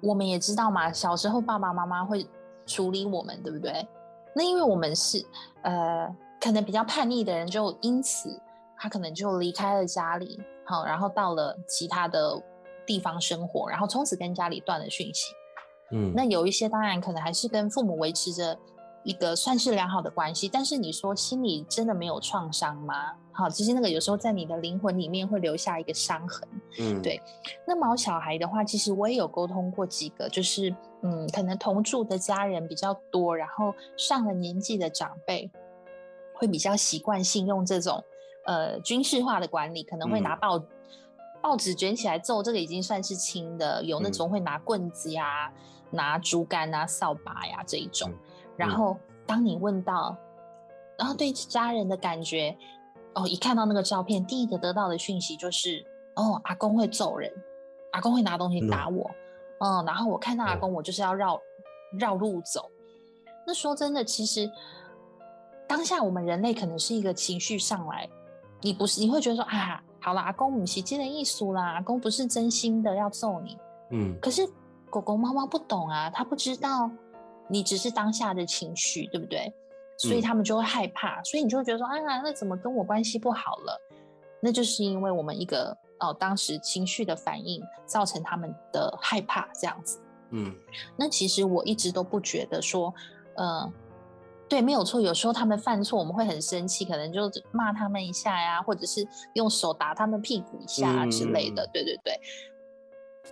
[0.00, 2.26] 我们也知道嘛，小时候爸爸妈妈会
[2.66, 3.86] 处理我们，对不对？
[4.34, 5.24] 那因为我们是
[5.62, 6.08] 呃，
[6.40, 8.40] 可能比较叛逆的人，就因此
[8.78, 12.42] 他可能就离开了家里，好，然后到了其他的
[12.86, 15.32] 地方生活，然后从此跟家里断了讯息。
[15.92, 18.58] 嗯，那有一些当然可能还是跟父母维持着
[19.04, 23.14] 一个算是良好的关系，但是你说心里真的没有创伤吗？
[23.32, 26.46] 好，其实那个有时候在你的灵魂里面会留下一个伤痕。
[26.80, 27.22] 嗯，对
[27.64, 35.48] 那毛小孩的话，其实我也有沟通过几个，就是嗯，可能同住的家人比较多，然后上了年纪的长辈
[36.34, 38.02] 会比较习惯性用这种
[38.44, 40.64] 呃军事化的管理，可能会拿嗯报、
[41.40, 45.52] 报纸卷起来揍，这个已经算是轻的，有那嗯种会拿棍子呀、
[45.92, 48.10] 拿竹竿啊、扫把呀这一种。
[48.10, 48.18] 嗯
[48.58, 50.16] 然后当你问到，
[50.98, 52.54] 然后对家人的感觉，
[53.14, 57.32] 哦，一看到那个照片，第一个得到的讯息就是，哦，阿公会揍人，
[57.92, 59.08] 阿公会拿东西打我，
[59.60, 61.40] 嗯，然后我看到阿哦公，我就是要绕
[61.98, 62.68] 绕路走。
[63.46, 64.50] 那说真的，其实
[65.66, 68.08] 当下我们人类可能是一个情绪上来，
[68.60, 73.56] 你不是你会觉得说啊，好啦，阿公母洗接的艺术啦，阿公不是真心的要揍你，
[73.90, 74.18] 嗯。
[74.20, 74.46] 可是
[74.90, 76.90] 狗狗、猫猫不懂啊，它不知道
[77.48, 79.52] 你只是当下的情绪，对不对？
[79.96, 83.80] 所以嗯他们就会害怕，所以你就会觉得说，啊，那怎么跟我关系不好了？
[84.40, 89.98] 那就是因为我们一个哦，当时情绪的反应造成他们的害怕，这样子。
[90.30, 90.54] 嗯
[90.96, 92.94] 那其实我一直都不觉得说，
[93.34, 93.72] 呃，
[94.48, 95.00] 对，没有错。
[95.00, 101.64] 有时候他们犯错，我们会很生气，可能就骂他们一下呀，或者是用手打他们屁股一下之类的。
[101.64, 102.20] 嗯嗯对对对，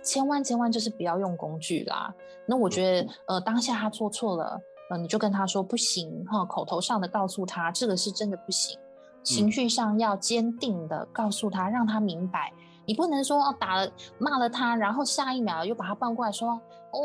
[0.03, 2.13] 千万千万就是不要用工具啦。
[2.45, 8.79] 那我觉得，呃，当下他做错了，呃，你就跟他说不行哈，口头上的告诉他这个是真的不行，
[9.23, 12.53] 情嗯绪上要坚定的告诉他，让他明白。
[12.85, 16.51] 你不能说哦打了骂了他，然后下一秒又把他抱过来说
[16.93, 16.99] 哦，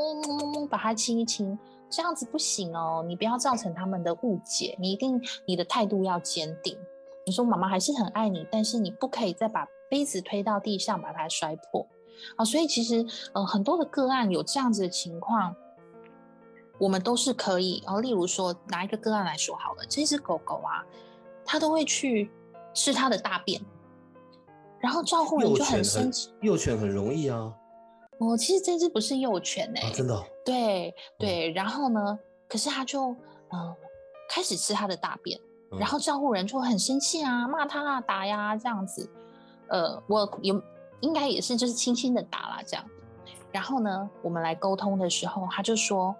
[0.57, 1.59] 嗯把他亲一亲，
[1.91, 3.05] 这样子不行哦。
[3.05, 6.79] 你不要造成他们的误解，你一定你的态度要坚定。
[7.27, 11.85] 你说妈妈还是很爱你，但是你不可以再把杯子推到地上把它摔破。
[12.37, 13.05] 啊，所以其实
[13.35, 15.55] 呃很多的个案有这样子的情况，
[16.79, 17.83] 我们都是可以。
[17.87, 20.85] 哦，例如说拿一个个案来说好了，这只狗狗啊，
[21.45, 22.31] 它都会去
[22.75, 23.61] 吃它的大便。
[24.81, 26.33] 然后照顾人就很生气。
[26.41, 27.55] 幼犬很容易啊
[28.19, 33.11] 哦，其实这只不是幼犬哎、啊，真的哦对对，然后呢，可是它就
[33.51, 33.77] 嗯、呃
[34.29, 35.39] 开始吃它的大便，
[35.71, 39.09] 嗯然后照顾人就很生气啊，骂他啊，打呀这样子。
[39.69, 40.63] 呃，我有
[41.03, 42.85] 应该也是就是轻轻的打啦这样。
[43.53, 46.17] 然后呢，我们来沟通的时候，他就说，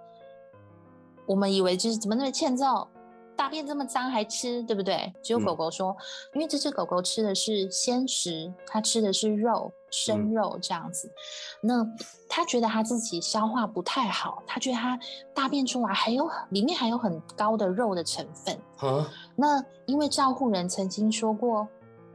[1.25, 2.87] 我们以为就是怎么那么欠揍，
[3.35, 5.11] 大便这么脏还吃，对不对？
[5.23, 5.97] 只有狗嗯狗说，
[6.35, 11.11] 因为这只狗狗吃的是鲜食，它吃的是肉，生嗯肉这样子。
[11.59, 11.83] 那
[12.29, 14.99] 它觉得它自己消化不太好，它觉得它
[15.33, 18.55] 大便出来还有里面还有很高的肉的成分。
[18.77, 21.67] 啊，那因为照护人曾经说过，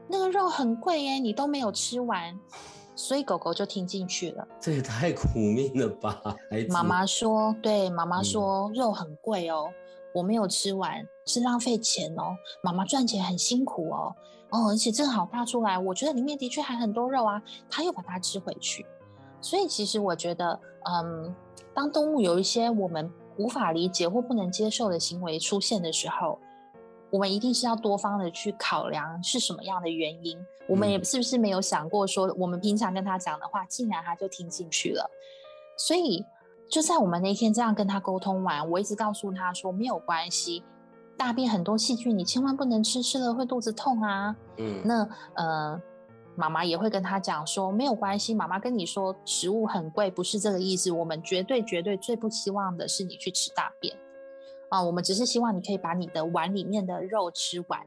[0.08, 2.38] 那个肉很贵耶，你都没有吃完，
[2.94, 4.48] 所以狗狗就听进去了。
[4.58, 6.20] 这也太苦命了吧。
[6.70, 9.68] 妈妈说，对，妈妈嗯说、肉很贵哦，
[10.14, 12.34] 我没有吃完是浪费钱哦。
[12.62, 14.14] 妈妈赚钱很辛苦哦，
[14.50, 18.86] 哦，而且正好大出来，我觉得里面的确还很多肉啊，他又把它吃回去。
[19.40, 20.58] 所以其实我觉得，
[20.90, 21.34] 嗯，
[21.74, 26.38] 当动物有一些我们无法理解或不能接受的行为出现的时候，
[27.10, 30.38] 我们一定是要多方的去考量是什么样的原因。
[30.66, 35.10] 我们也嗯是不是没有想过说，我们平常跟他讲的话，竟然他就听进去了。
[35.78, 36.24] 所以
[36.68, 40.62] 就在我们那天这样跟他沟通完，我一直告诉他说没有关系，
[41.16, 44.36] 大便很多细菌，你千万不能吃，吃了会肚子痛啊。
[44.58, 45.80] 嗯，那呃，
[46.34, 50.92] 妈妈也会跟他讲说没有关系，妈妈跟你说食物很贵，不是这个意思。
[50.92, 53.96] 我们绝对绝对最不希望的是你去吃大便
[54.68, 57.80] 啊，我们只是希望你可以把你的碗里面的肉吃完。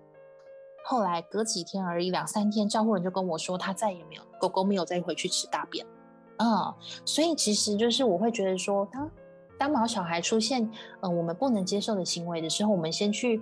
[0.84, 5.86] 后来隔几天而已，两三天，照顾人就跟我说，他再也没有狗狗没有再回去吃大便。
[6.38, 9.12] 啊、所以其实就是我会觉得说，当
[9.60, 10.68] 当毛小孩出现
[11.00, 13.40] 呃我们不能接受的行为的时候，我们先去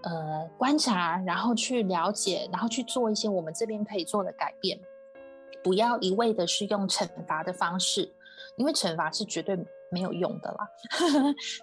[0.00, 4.80] 呃观察，然后去了解，然后去做一些我们这边可以做的改变，
[5.62, 8.10] 不要一味的是用惩罚的方式，
[8.56, 9.58] 因为惩罚是绝对
[9.90, 10.68] 没有用的啦。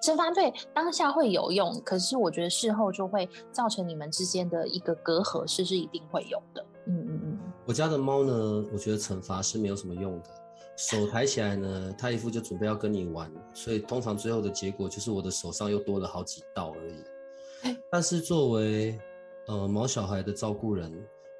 [0.03, 6.65] 惩罚对当下会有用，可是我觉得事后就会造成你们之间的一个隔阂，是是一定会有的。
[6.85, 7.39] 嗯嗯嗯。
[7.65, 10.29] 我家的猫呢，我觉得惩罚是没有什么用的。
[10.77, 17.75] 手抬起来呢，它一副就准备要跟你玩，所以通常最后的结果就是我的手上又多了好几道而已。
[17.89, 18.99] 但是作为
[19.47, 20.91] 呃毛小孩的照顾人，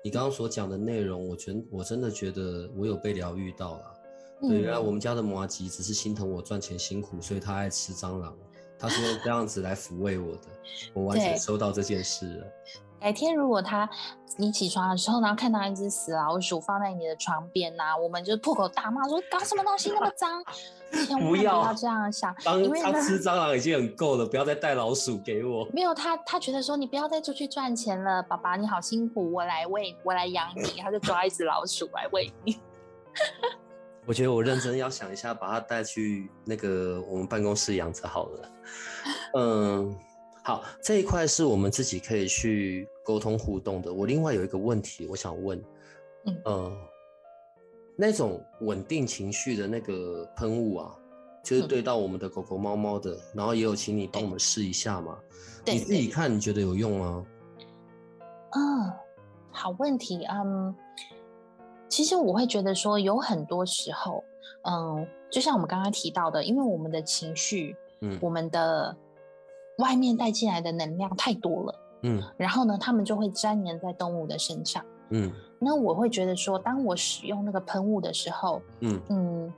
[0.04, 3.94] 你刚刚所讲的内容，我觉我真的觉得我有被疗愈到了。
[4.42, 8.36] 对，原来我们家的摩吉只是心疼我赚钱辛苦，所以他爱吃蟑螂，
[8.78, 10.48] 他是用这样子来抚慰我的，
[10.94, 12.48] 我完全收到这件事了。
[13.00, 13.88] 改天如果他
[14.38, 20.44] 你起床的时候，然后看到一只死老鼠放在你的床边呐、我们就破口大骂说搞什么东西那么脏，
[21.06, 25.68] 千万不不要要这样想，当他因为他吃蟑螂已经很够了，不要再带老鼠给我。
[25.72, 32.58] 没有他，他觉得说你不要再出去赚钱了，爸爸你好辛苦，我来喂，我来养你，他就抓一只老鼠来喂你。
[34.08, 38.52] 我觉得我认真要想一下，把它带去那个我们办公室养着好了。
[39.36, 39.94] 嗯，
[40.42, 43.94] 好，这一块是我们自己可以去沟通互动的。
[43.94, 45.62] 我另外有一个问题，我想问，
[46.26, 46.78] 嗯呃，
[47.98, 50.96] 那种稳定情绪的那个喷雾啊，
[51.44, 55.20] 就是嗯对到我们的狗狗、猫猫的，然后也有请你帮我们试一下嘛。
[55.66, 57.26] 对你自己看，你觉得有用吗？
[58.52, 58.94] 嗯，
[59.52, 60.74] 好问题，嗯，
[61.90, 64.24] 其实我会觉得说，有很多时候，
[64.64, 68.18] 嗯，就像我们刚刚提到的，因为我们的情绪，嗯。
[68.22, 68.96] 我们的
[69.78, 72.22] 外面带进来的能量太多了，嗯。
[72.38, 74.84] 然后呢，他们就会粘连在动物的身上。
[75.10, 75.32] 嗯。
[75.60, 79.02] 那我会觉得说，当我使用那个喷雾的时候，嗯。
[79.10, 79.54] 嗯，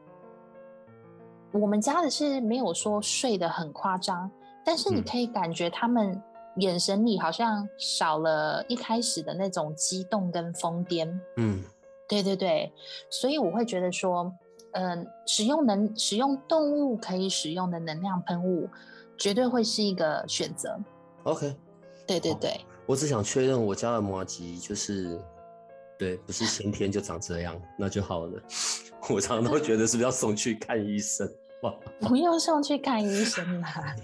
[1.52, 4.30] 我们家的是没有说睡得很夸张，
[4.64, 5.04] 但是你嗯。
[5.04, 6.22] 可以感觉他们
[6.58, 11.12] 眼神里好像少了一开始的那种激动跟疯癫。
[11.38, 11.64] 嗯
[12.10, 12.74] 对对对，
[13.10, 14.34] 所以我会觉得说，
[14.74, 18.68] 嗯、使用能使用动物可以使用的能量喷雾，
[19.18, 20.78] 绝对会是一个选择。
[21.24, 21.50] ，OK。
[21.56, 21.56] 好
[22.08, 25.22] 对对对，我只想确认我家的摩吉就是，
[25.96, 28.42] 对，不是先天就长这样，那就好了。
[29.12, 31.32] 我常常都觉得是不是要送去看医生？
[31.62, 33.96] 哇， 不用送去看医生啦。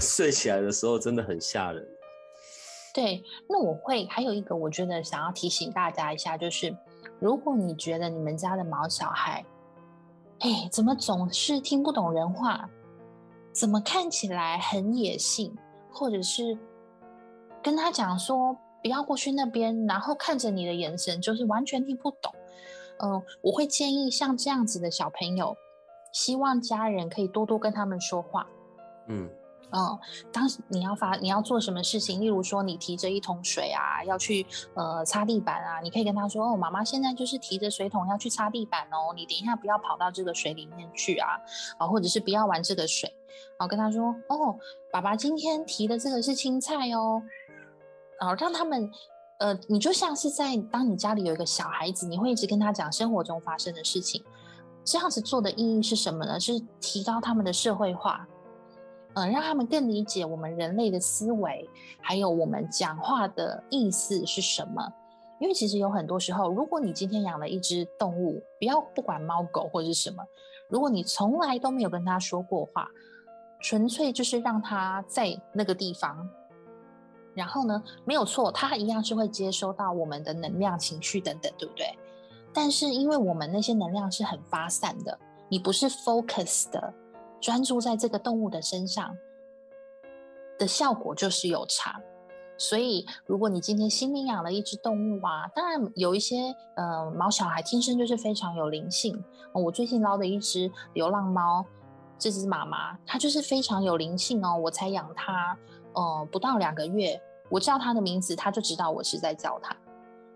[0.00, 1.86] 睡起来的时候真的很吓人。
[2.92, 6.74] 对，那我会还有一个，我觉得想要提醒大家一下，就是
[7.18, 9.44] 如果你觉得你们家的毛小孩，
[10.40, 12.68] 哎，怎么总是听不懂人话，
[13.52, 15.56] 怎么看起来很野性，
[15.90, 16.58] 或者是
[17.62, 22.32] 跟他讲说不要过去那边，然后看着你的眼神就是完全听不懂，
[22.98, 25.56] 嗯、我会建议像这样子的小朋友，
[26.12, 28.46] 希望家人可以多多跟他们说话。
[29.08, 29.28] 嗯。
[29.72, 29.98] 嗯，
[30.32, 41.30] 当时你要发你要做什么事情，例如说你提着一桶水啊，要去呃擦地板啊，你可以跟他说哦，妈妈现在就是提着水桶要去擦地板哦，你等一下不要跑到这个水里面去啊，
[41.78, 43.12] 啊，或者是不要玩这个水，
[43.58, 44.56] 然后跟他说哦，
[44.92, 47.20] 爸爸今天提的这个是青菜哦，
[48.20, 48.88] 然后让他们
[49.40, 54.24] 呃，你就像是在当你家里有一个小孩子，你会一直跟他讲生活中发生的事情，
[54.84, 56.38] 这样子做的意义是什么呢？
[56.38, 58.26] 是提高他们的社会化。
[59.16, 61.66] 嗯，让他们更理解我们人类的思维，
[62.02, 64.86] 还有我们讲话的意思是什么。
[65.40, 70.22] 因为其实有很多时候，如果你今天养了一只动物，不要不管猫狗或者是什么，
[70.68, 72.88] 如果你从来都没有跟它说过话，
[73.58, 76.28] 纯粹就是让它在那个地方，
[77.34, 81.86] 然后呢，没有错，它一样是会接收到我们的能量、情绪等等，对不对？
[82.52, 86.92] 但是因为我们那些能量是很发散的，你不是 focus 的。
[87.40, 89.16] 专注在这个动物的身上
[90.58, 92.00] 的效果就是有差。
[92.58, 99.22] 所以，如果你今天新领养了一只动物啊，当然有一些呃毛小孩天生就是非常有灵性。
[99.52, 101.66] 我最近捞的一只流浪猫，
[102.18, 104.56] 这只妈妈它就是非常有灵性哦。
[104.56, 105.58] 我才养它
[105.92, 107.20] 呃不到两个月，
[107.50, 109.76] 我叫它的名字，它就知道我是在叫它。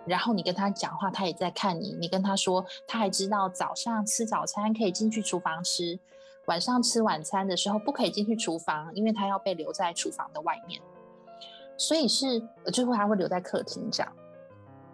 [0.04, 1.96] 然后你跟它讲话，它也在看你。
[1.98, 5.98] 你跟它说，它还知道早上吃早餐可以进去厨房吃。
[6.46, 10.80] 晚上吃晚餐的时候不可以进去厨房，因为它要被留在厨房的外面，
[11.76, 14.12] 所以是最后还会留在客厅这样。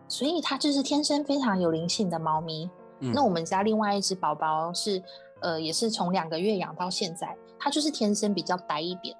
[0.09, 2.71] 所以它就是天生非常有灵性的猫咪。
[3.01, 5.03] 嗯那我们家另外一只宝宝是
[5.41, 9.17] 呃，也是从两个月养到现在，它就是天生比较呆一点。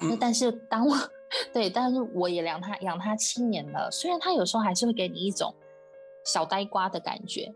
[0.00, 0.96] 那嗯但是当我
[1.52, 5.54] 对，但是我也养它养它七年了，虽然它有时候还是会给你一种
[6.24, 7.54] 小呆瓜的感觉。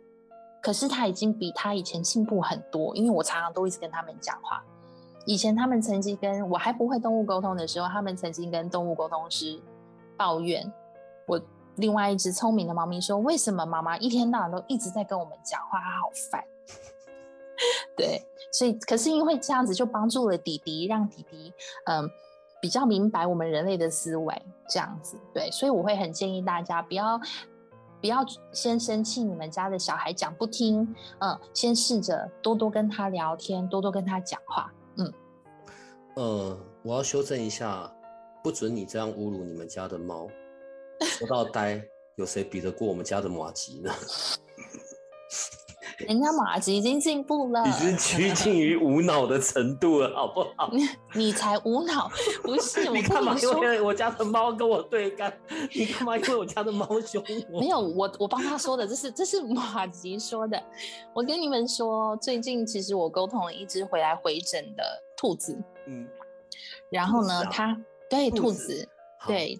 [0.62, 4.64] 可是他已经比他以前进步很多，因为我常常都一直跟他们讲话。
[5.24, 9.60] 以前他们曾经跟我还不会动物沟通的时候，他们曾经跟动物沟通师
[10.16, 10.72] 抱怨
[11.26, 11.40] 我
[11.76, 16.44] 另外一只聪明的猫咪说：“为什么妈妈一天到晚都一直在跟我们讲话，它好烦。
[17.96, 21.52] ”对，所以可是因为这样子就帮助了弟弟，让弟弟
[21.86, 22.08] 嗯
[22.60, 27.20] 比较明白我们人类的思维，这样子对，所以我会很建议大家不要。
[28.00, 35.12] 不要先生气，你们家的小孩讲不听，嗯，先试着多多跟他聊天，多多跟他讲话，嗯。
[36.14, 37.92] 呃，我要修正一下，
[38.42, 40.28] 不准你这样侮辱你们家的猫。
[41.00, 41.82] 说到呆，
[42.16, 43.92] 有谁比得过我们家的马吉呢？
[45.98, 50.70] 人家马吉已经进步了，已经趋近于无脑的程度了，好不好？
[51.14, 52.10] 你才无脑，
[52.42, 52.88] 不是？
[52.92, 55.32] 你干嘛因为我家的猫跟我对干？
[55.72, 57.60] 你干嘛因为我家的猫凶我？
[57.60, 60.62] 没有，我我帮他说的，这是这是马吉说的。
[61.14, 64.84] 我跟你们说，最近其实我沟通了一只回来回诊的
[65.16, 66.06] 兔子，嗯，
[66.90, 67.74] 然后呢，它
[68.10, 68.86] 对兔子，
[69.26, 69.58] 对，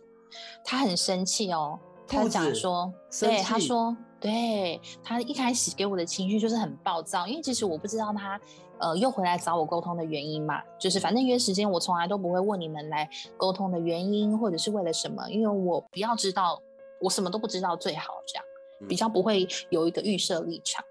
[0.62, 1.78] 它很生气哦。
[2.06, 8.40] 他讲说，对，他说，对他一开始给我的情绪就是很暴躁，因为其实我不知道他，
[8.78, 16.60] 呃，又回来找我沟通的原因嘛，就是反正约时间，我从来都不会问你们来沟通的原因或者是为了什么，因为我不要知道，
[17.00, 18.44] 我什么都不知道最好这样，
[18.88, 20.84] 比较不会有一个预设立场。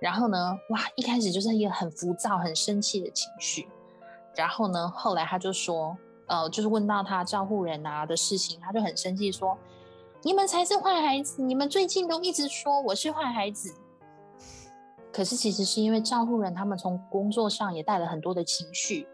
[0.00, 3.68] 然后呢，哇，一开始就是一个很浮躁、很生气的情绪，
[4.36, 5.96] 然后呢，后来他就说，
[6.26, 9.56] 呃，就是问到他照顾人啊的事情，他就很生气说。
[10.22, 11.40] 你们才是坏孩子！
[11.40, 13.72] 你们最近都一直说我是坏孩子，
[15.12, 19.06] 可是其实是因为照顾人，他们从工作上也带了很多的情绪。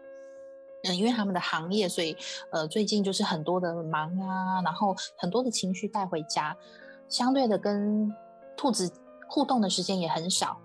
[0.83, 2.17] 嗯，因为他们的行业，所以
[2.51, 6.57] 呃，最近就是很多的忙啊，然后很多的情绪带回家，
[7.07, 8.11] 相对的跟
[8.57, 8.91] 兔子
[9.27, 10.57] 互动的时间也很少。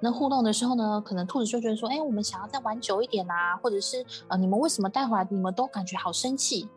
[0.00, 6.68] 那互动的时候呢，可能兔子就觉得说，哎，我们想要再玩久一点啊，或者是呃，你们为什么带回来，你们都感觉好生气。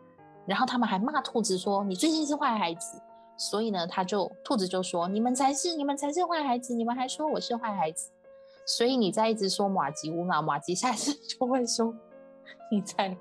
[0.46, 3.00] 然后他们还骂兔子说：“你最近是坏孩子。”
[3.36, 8.10] 所以呢，他就兔子就说：“你们才是，你们才是坏孩子，你们还说我是坏孩子。”
[8.66, 11.94] 所以你在一直说马吉乌嘛，马吉下次 就会说
[12.70, 13.16] ：“你在，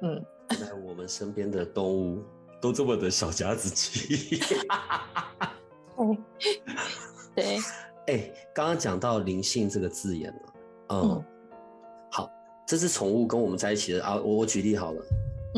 [0.00, 2.22] 嗯。”在我们身边的动物
[2.60, 4.38] 都这么的小家子气。
[5.96, 6.18] 对
[7.34, 7.58] 对。
[8.08, 10.42] 哎，刚刚讲到灵性这个字眼了，
[10.88, 11.24] 嗯，
[12.10, 12.28] 好，
[12.66, 15.02] 这只宠物跟我们在一起的啊，我我举例好了。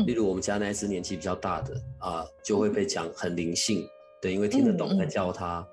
[0.05, 3.87] 例如我们家那一只年纪比较大的啊，就会被讲很灵性，
[4.21, 5.65] 对，因为听得懂在叫它。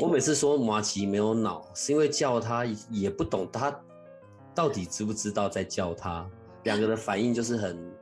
[0.00, 3.74] 我每次说马吉没有脑，是因为叫它也不懂它
[4.54, 6.28] 到底知不知道在叫它，
[6.64, 7.92] 两个的反应就是很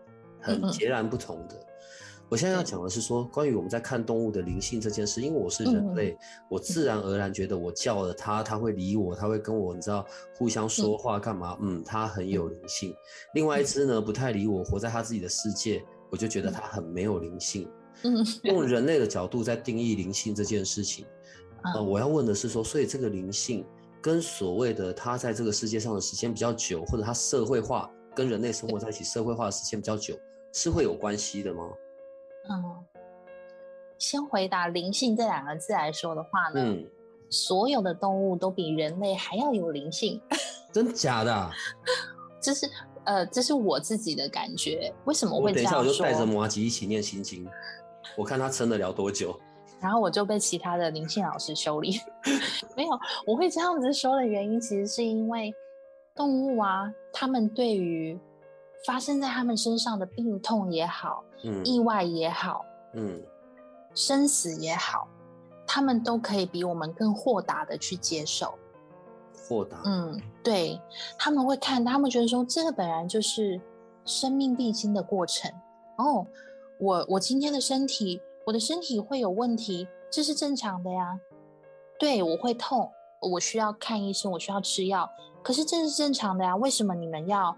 [0.40, 1.54] 很截然不同的。
[2.30, 6.16] 我现在要讲的是说，关于我们在看动物的灵性这件事，因为我是人类，
[6.48, 10.06] 我自然而然觉得我叫了它，它会理我，它会跟我，你知道，
[10.36, 11.58] 互相说话干嘛？
[11.60, 12.94] 嗯，它很有灵性。
[13.34, 17.68] 另外一只呢，不太理我，活在它自己的世界，我就觉得它很没有灵性。
[18.04, 21.04] 嗯，用人类的角度在定义灵性这件事情，
[21.74, 23.66] 呃，我要问的是说，所以这个灵性
[24.00, 30.16] 跟所谓的它在这个世界上的时间比较久，或者它社会化跟人类生活在一起社会化的时间比较久，
[30.52, 31.68] 是会有关系的吗？
[32.48, 32.84] 嗯，
[33.98, 36.76] 先回答灵性这两个字来说的话呢，
[37.28, 40.20] 所有的动物都比人类还要有灵性，
[40.72, 41.50] 真假的？
[42.40, 42.70] 这是
[43.04, 44.92] 呃，这是我自己的感觉。
[45.04, 45.82] 为什么会这样说？
[45.82, 47.46] 等一下我就带着摩吉一起念心经，
[48.16, 49.38] 我看他撑得了多久。
[49.80, 51.98] 然后我就被其他的灵性老师修理。
[52.76, 52.90] 没有，
[53.26, 55.54] 我会这样子说的原因，其实是因为
[56.14, 58.18] 动物啊，他们对于
[58.86, 61.24] 发生在他们身上的病痛也好。
[61.64, 63.22] 意外也好，嗯，
[63.94, 65.08] 生死也好，
[65.66, 68.52] 他们都可以比我们更豁达的去接受。
[69.48, 70.78] 豁达，嗯，对，
[71.16, 73.58] 他们会看，他们觉得说，这个本来就是
[74.04, 75.50] 生命必经的过程。
[75.96, 76.26] 哦，
[76.78, 81.18] 我我今天的身体，我的身体会有问题，这是正常的呀。
[81.98, 82.92] 对我会痛，
[83.32, 85.08] 我需要看医生，我需要吃药，
[85.42, 86.54] 可是这是正常的呀。
[86.54, 87.56] 为什么你们要？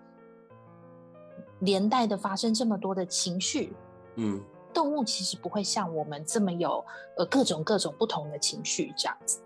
[1.63, 3.73] 连带的发生这么多的情绪，
[4.17, 4.43] 嗯，
[4.75, 6.85] 动物其实不会像我们这么有
[7.17, 9.41] 呃各种各种不同的情绪这样子，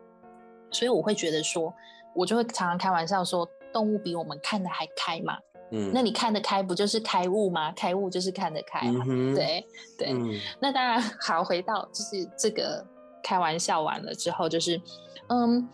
[0.71, 1.73] 所以我会觉得说，
[2.15, 5.39] 我就会常常开玩笑说，动物比我们看得还开嘛，
[5.73, 7.71] 嗯，那你看得开不就是开悟吗？
[7.73, 9.05] 开悟就是看得开嘛，
[9.35, 9.67] 对
[9.99, 10.41] 对。
[10.59, 12.83] 那当然好，回到就是这个
[13.23, 14.81] 开玩笑完了之后，就是
[15.29, 15.69] 嗯，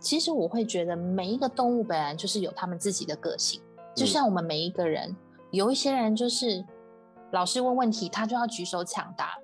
[0.00, 3.62] 其实我会觉得每一个动物本来就是有他们自己的个性，
[3.94, 5.16] 就像我们每一个人。
[5.50, 6.64] 有一些人就是
[7.30, 9.38] 老师问问题，他就要举手抢答。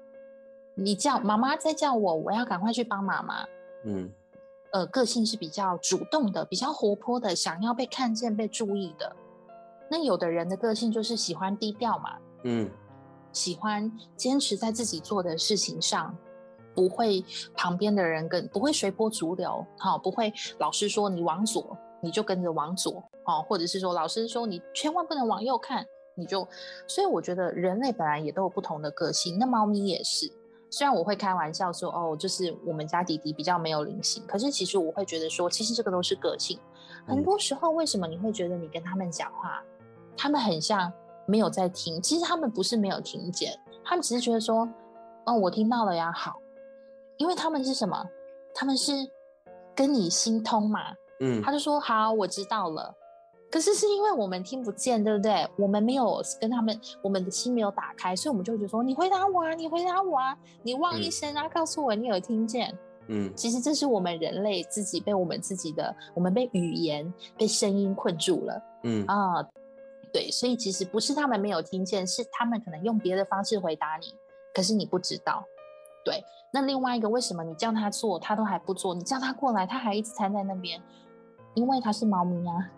[0.75, 3.47] 你叫妈妈在叫我，我要赶快去帮妈妈。
[3.85, 4.11] 嗯，
[4.73, 9.15] 呃，个性是比较主动的，比较活泼的，想要被看见、被注意的。
[9.89, 12.17] 那有的人的个性就是喜欢低调嘛。
[12.43, 12.69] 嗯，
[13.33, 16.17] 喜欢坚持在自己做的事情上，
[16.75, 17.25] 不会
[17.55, 19.65] 旁边的人跟不会随波逐流。
[19.79, 23.03] 好，不会老师说你往左，你就跟着往左。
[23.25, 25.85] 哦，或者是说老师说你千万不能往右看。
[26.17, 26.47] 你就，
[26.87, 30.31] 所以我觉得人类本来也都有不同的个性，那猫咪也是。
[30.71, 36.57] 虽然我会开玩笑说，哦，就是我们家弟弟比较没有灵性，可是其实我会觉得说，其实这个都是个性。
[37.05, 39.61] 很多时候，为什么你会觉得你跟他们讲话，
[40.17, 40.93] 他们很像
[41.27, 42.01] 没有在听？
[42.01, 43.53] 其实他们不是没有听见，
[43.85, 44.69] 他们只是觉得说，
[45.27, 46.41] 哦，我听到了呀，好。
[47.17, 48.09] 因为他们是什么？
[48.55, 48.93] 他们是
[49.75, 52.95] 跟你心通嘛，嗯他就说好，我知道了。
[53.51, 55.47] 可是是因为我们听不见，对不对？
[55.57, 69.47] 我们没有跟他们，我们的心没有打开，所以我们就会觉得说：“你回答我啊，你回答我啊，你汪一嗯声啊，告诉我你有听见。”嗯其实这是我们人类自己被我们自己的，我们被语言、被声音困住了嗯啊。
[70.13, 74.07] 对，所以其实不是他们没有听见，是他们可能用别的方式回答你，
[74.53, 75.45] 可是你不知道。
[76.05, 78.95] 对，那另外一个，为什么你叫他做，他都还不做？
[78.95, 80.81] 你叫他过来，他还一直瘫在那边，
[81.55, 82.71] 因为他是猫咪啊。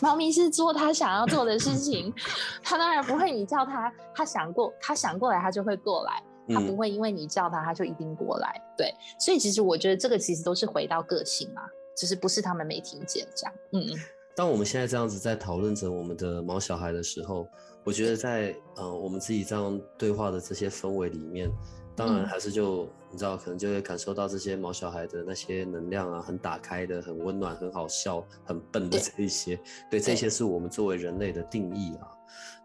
[0.00, 2.12] 猫咪是做他想要做的事情，
[2.62, 6.22] 他当然不会你叫他，他想过，他想过来，他就会过来。
[6.48, 8.60] 他不嗯会因为你叫他，他就一定过来。
[8.76, 11.62] 对，所以其实我觉得这个其实都是回到个性嘛，
[11.96, 13.54] 只是不是他们没听见这样。
[13.72, 13.98] 嗯嗯，
[14.36, 17.46] 当我们现在这样子在讨论着我们的毛小孩的时候，
[17.82, 21.50] 我觉得在呃我们自己这样对话的这些氛围里面，
[21.96, 22.26] 当然嗯。
[22.26, 29.00] 还是就、你知道，可能就会感受到这些毛小孩的那些能量啊，很打开的、很温暖、很好笑、很笨的对。
[29.00, 29.58] 这一些，
[29.90, 32.08] 对，这些是我们作为人类的定义啊。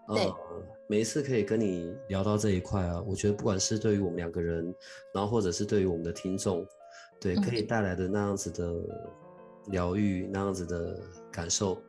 [0.08, 0.26] 对。
[0.26, 0.36] 呃，
[0.88, 4.74] 每一次可以跟你聊到这一块啊，我觉得不管是对于我们两个人，
[5.14, 6.66] 然后或者是对于我们的听众，
[7.20, 8.74] 对，可以嗯带来的那样子的
[9.68, 11.00] 疗愈，那样子的
[11.32, 11.80] 感受，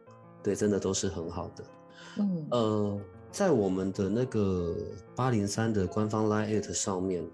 [0.43, 1.64] 对，真的都是很好的。
[2.18, 2.47] 嗯。
[2.51, 3.01] 呃，
[3.31, 4.76] 在我们的那个
[5.14, 7.24] 八零三的官方 Line at 上面，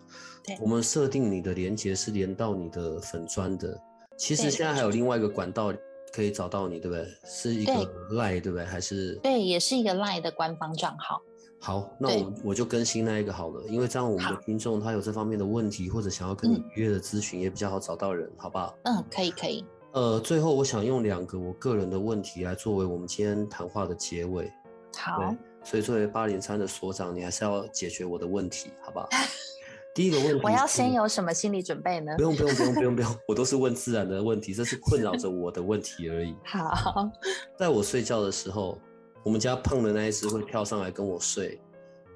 [0.60, 3.78] 我们设定你的连接是连到你的粉砖的。
[4.16, 5.72] 其实现在还有另外一个管道
[6.12, 7.06] 可以找到你，对不对？
[7.24, 7.72] 是一个
[8.10, 8.64] Line，对不对？
[8.64, 11.20] 还是对，也是一个 LINE 的官方账号。
[11.58, 18.76] 好，那我我就更新那一个好了，因为这样我们的听众他有这方面的问题，或者想要跟你约的咨询，也比较好找到人，好不好？
[18.84, 19.64] 嗯，可以可以。
[19.92, 24.52] 呃，最后我想用两个我个人的问题来作为我们今天谈话的结尾。
[24.96, 29.08] 好对，，所以作为八零三的所长，你还是要解决我的问题，好不好？
[29.92, 30.92] 第一个问题，我要先。
[30.92, 32.22] 有什么心理准备呢不？
[32.22, 36.36] 用不用不用不用不用，我都是问自然的问题，这是困扰着我的问题而已。
[36.46, 37.10] 好，
[37.58, 38.78] 在我睡觉的时候，
[39.24, 41.60] 我们家胖的那一只会跳上来跟我睡，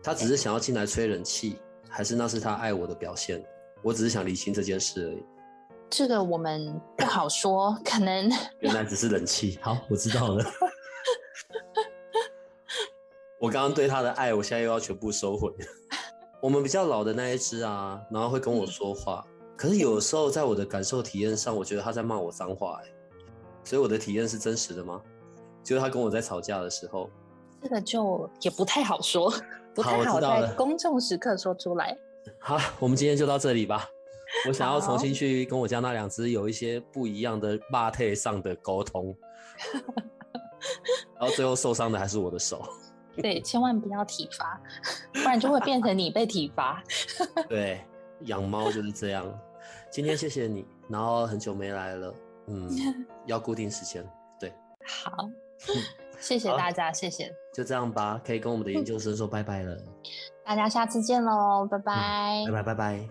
[0.00, 1.56] 它只是想要进来吹冷气，
[1.88, 3.44] 还是那是它爱我的表现？
[3.82, 5.24] 我只是想理清这件事而已。
[5.90, 8.30] 这个我们不好说，可能
[8.60, 9.58] 原来只是冷气。
[9.60, 10.44] 好，我知道了。
[13.40, 15.50] 我刚刚对他的爱，我现在又要全部收回。
[16.42, 19.24] 我们比较老的那一只啊，然后会跟我说话，
[19.56, 22.94] 可是有的时候在我的感受体验上，我觉得他在骂我脏话、欸，
[23.64, 25.00] 所以我的体验是真实的吗？
[25.64, 27.08] 就是他跟我在吵架的时候，
[27.62, 29.32] 这个就也不太好说，
[29.74, 31.96] 不太好在公众时刻说出来。
[32.38, 33.88] 好，我们今天就到这里吧。
[34.46, 39.16] 我想要重新去跟我家那两只有一些不一样的霸退上的沟通，
[41.18, 42.62] 然后最后受伤的还是我的手。
[43.22, 44.60] 对，千万不要体罚，
[45.12, 46.82] 不然就会变成你被体罚。
[47.48, 47.80] 对，
[48.22, 49.26] 养猫就是这样。
[49.90, 52.14] 今天谢谢你，然后很久没来了，
[52.46, 52.70] 嗯，
[53.26, 54.04] 要固定时间。
[54.38, 54.52] 对，
[55.04, 55.28] 好，
[56.18, 59.76] 谢谢大家，谢谢就这样吧，可以跟我们的研究生说拜拜了。
[60.44, 62.44] 大家，下次见喽，拜拜。
[62.46, 63.08] 拜拜拜拜。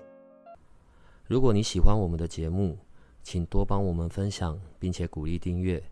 [1.28, 2.78] 如果你喜欢我们的节目，
[3.22, 5.84] 请多帮我们分享，并且鼓励订阅，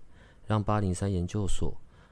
[0.45, 1.73] 让八零三研究所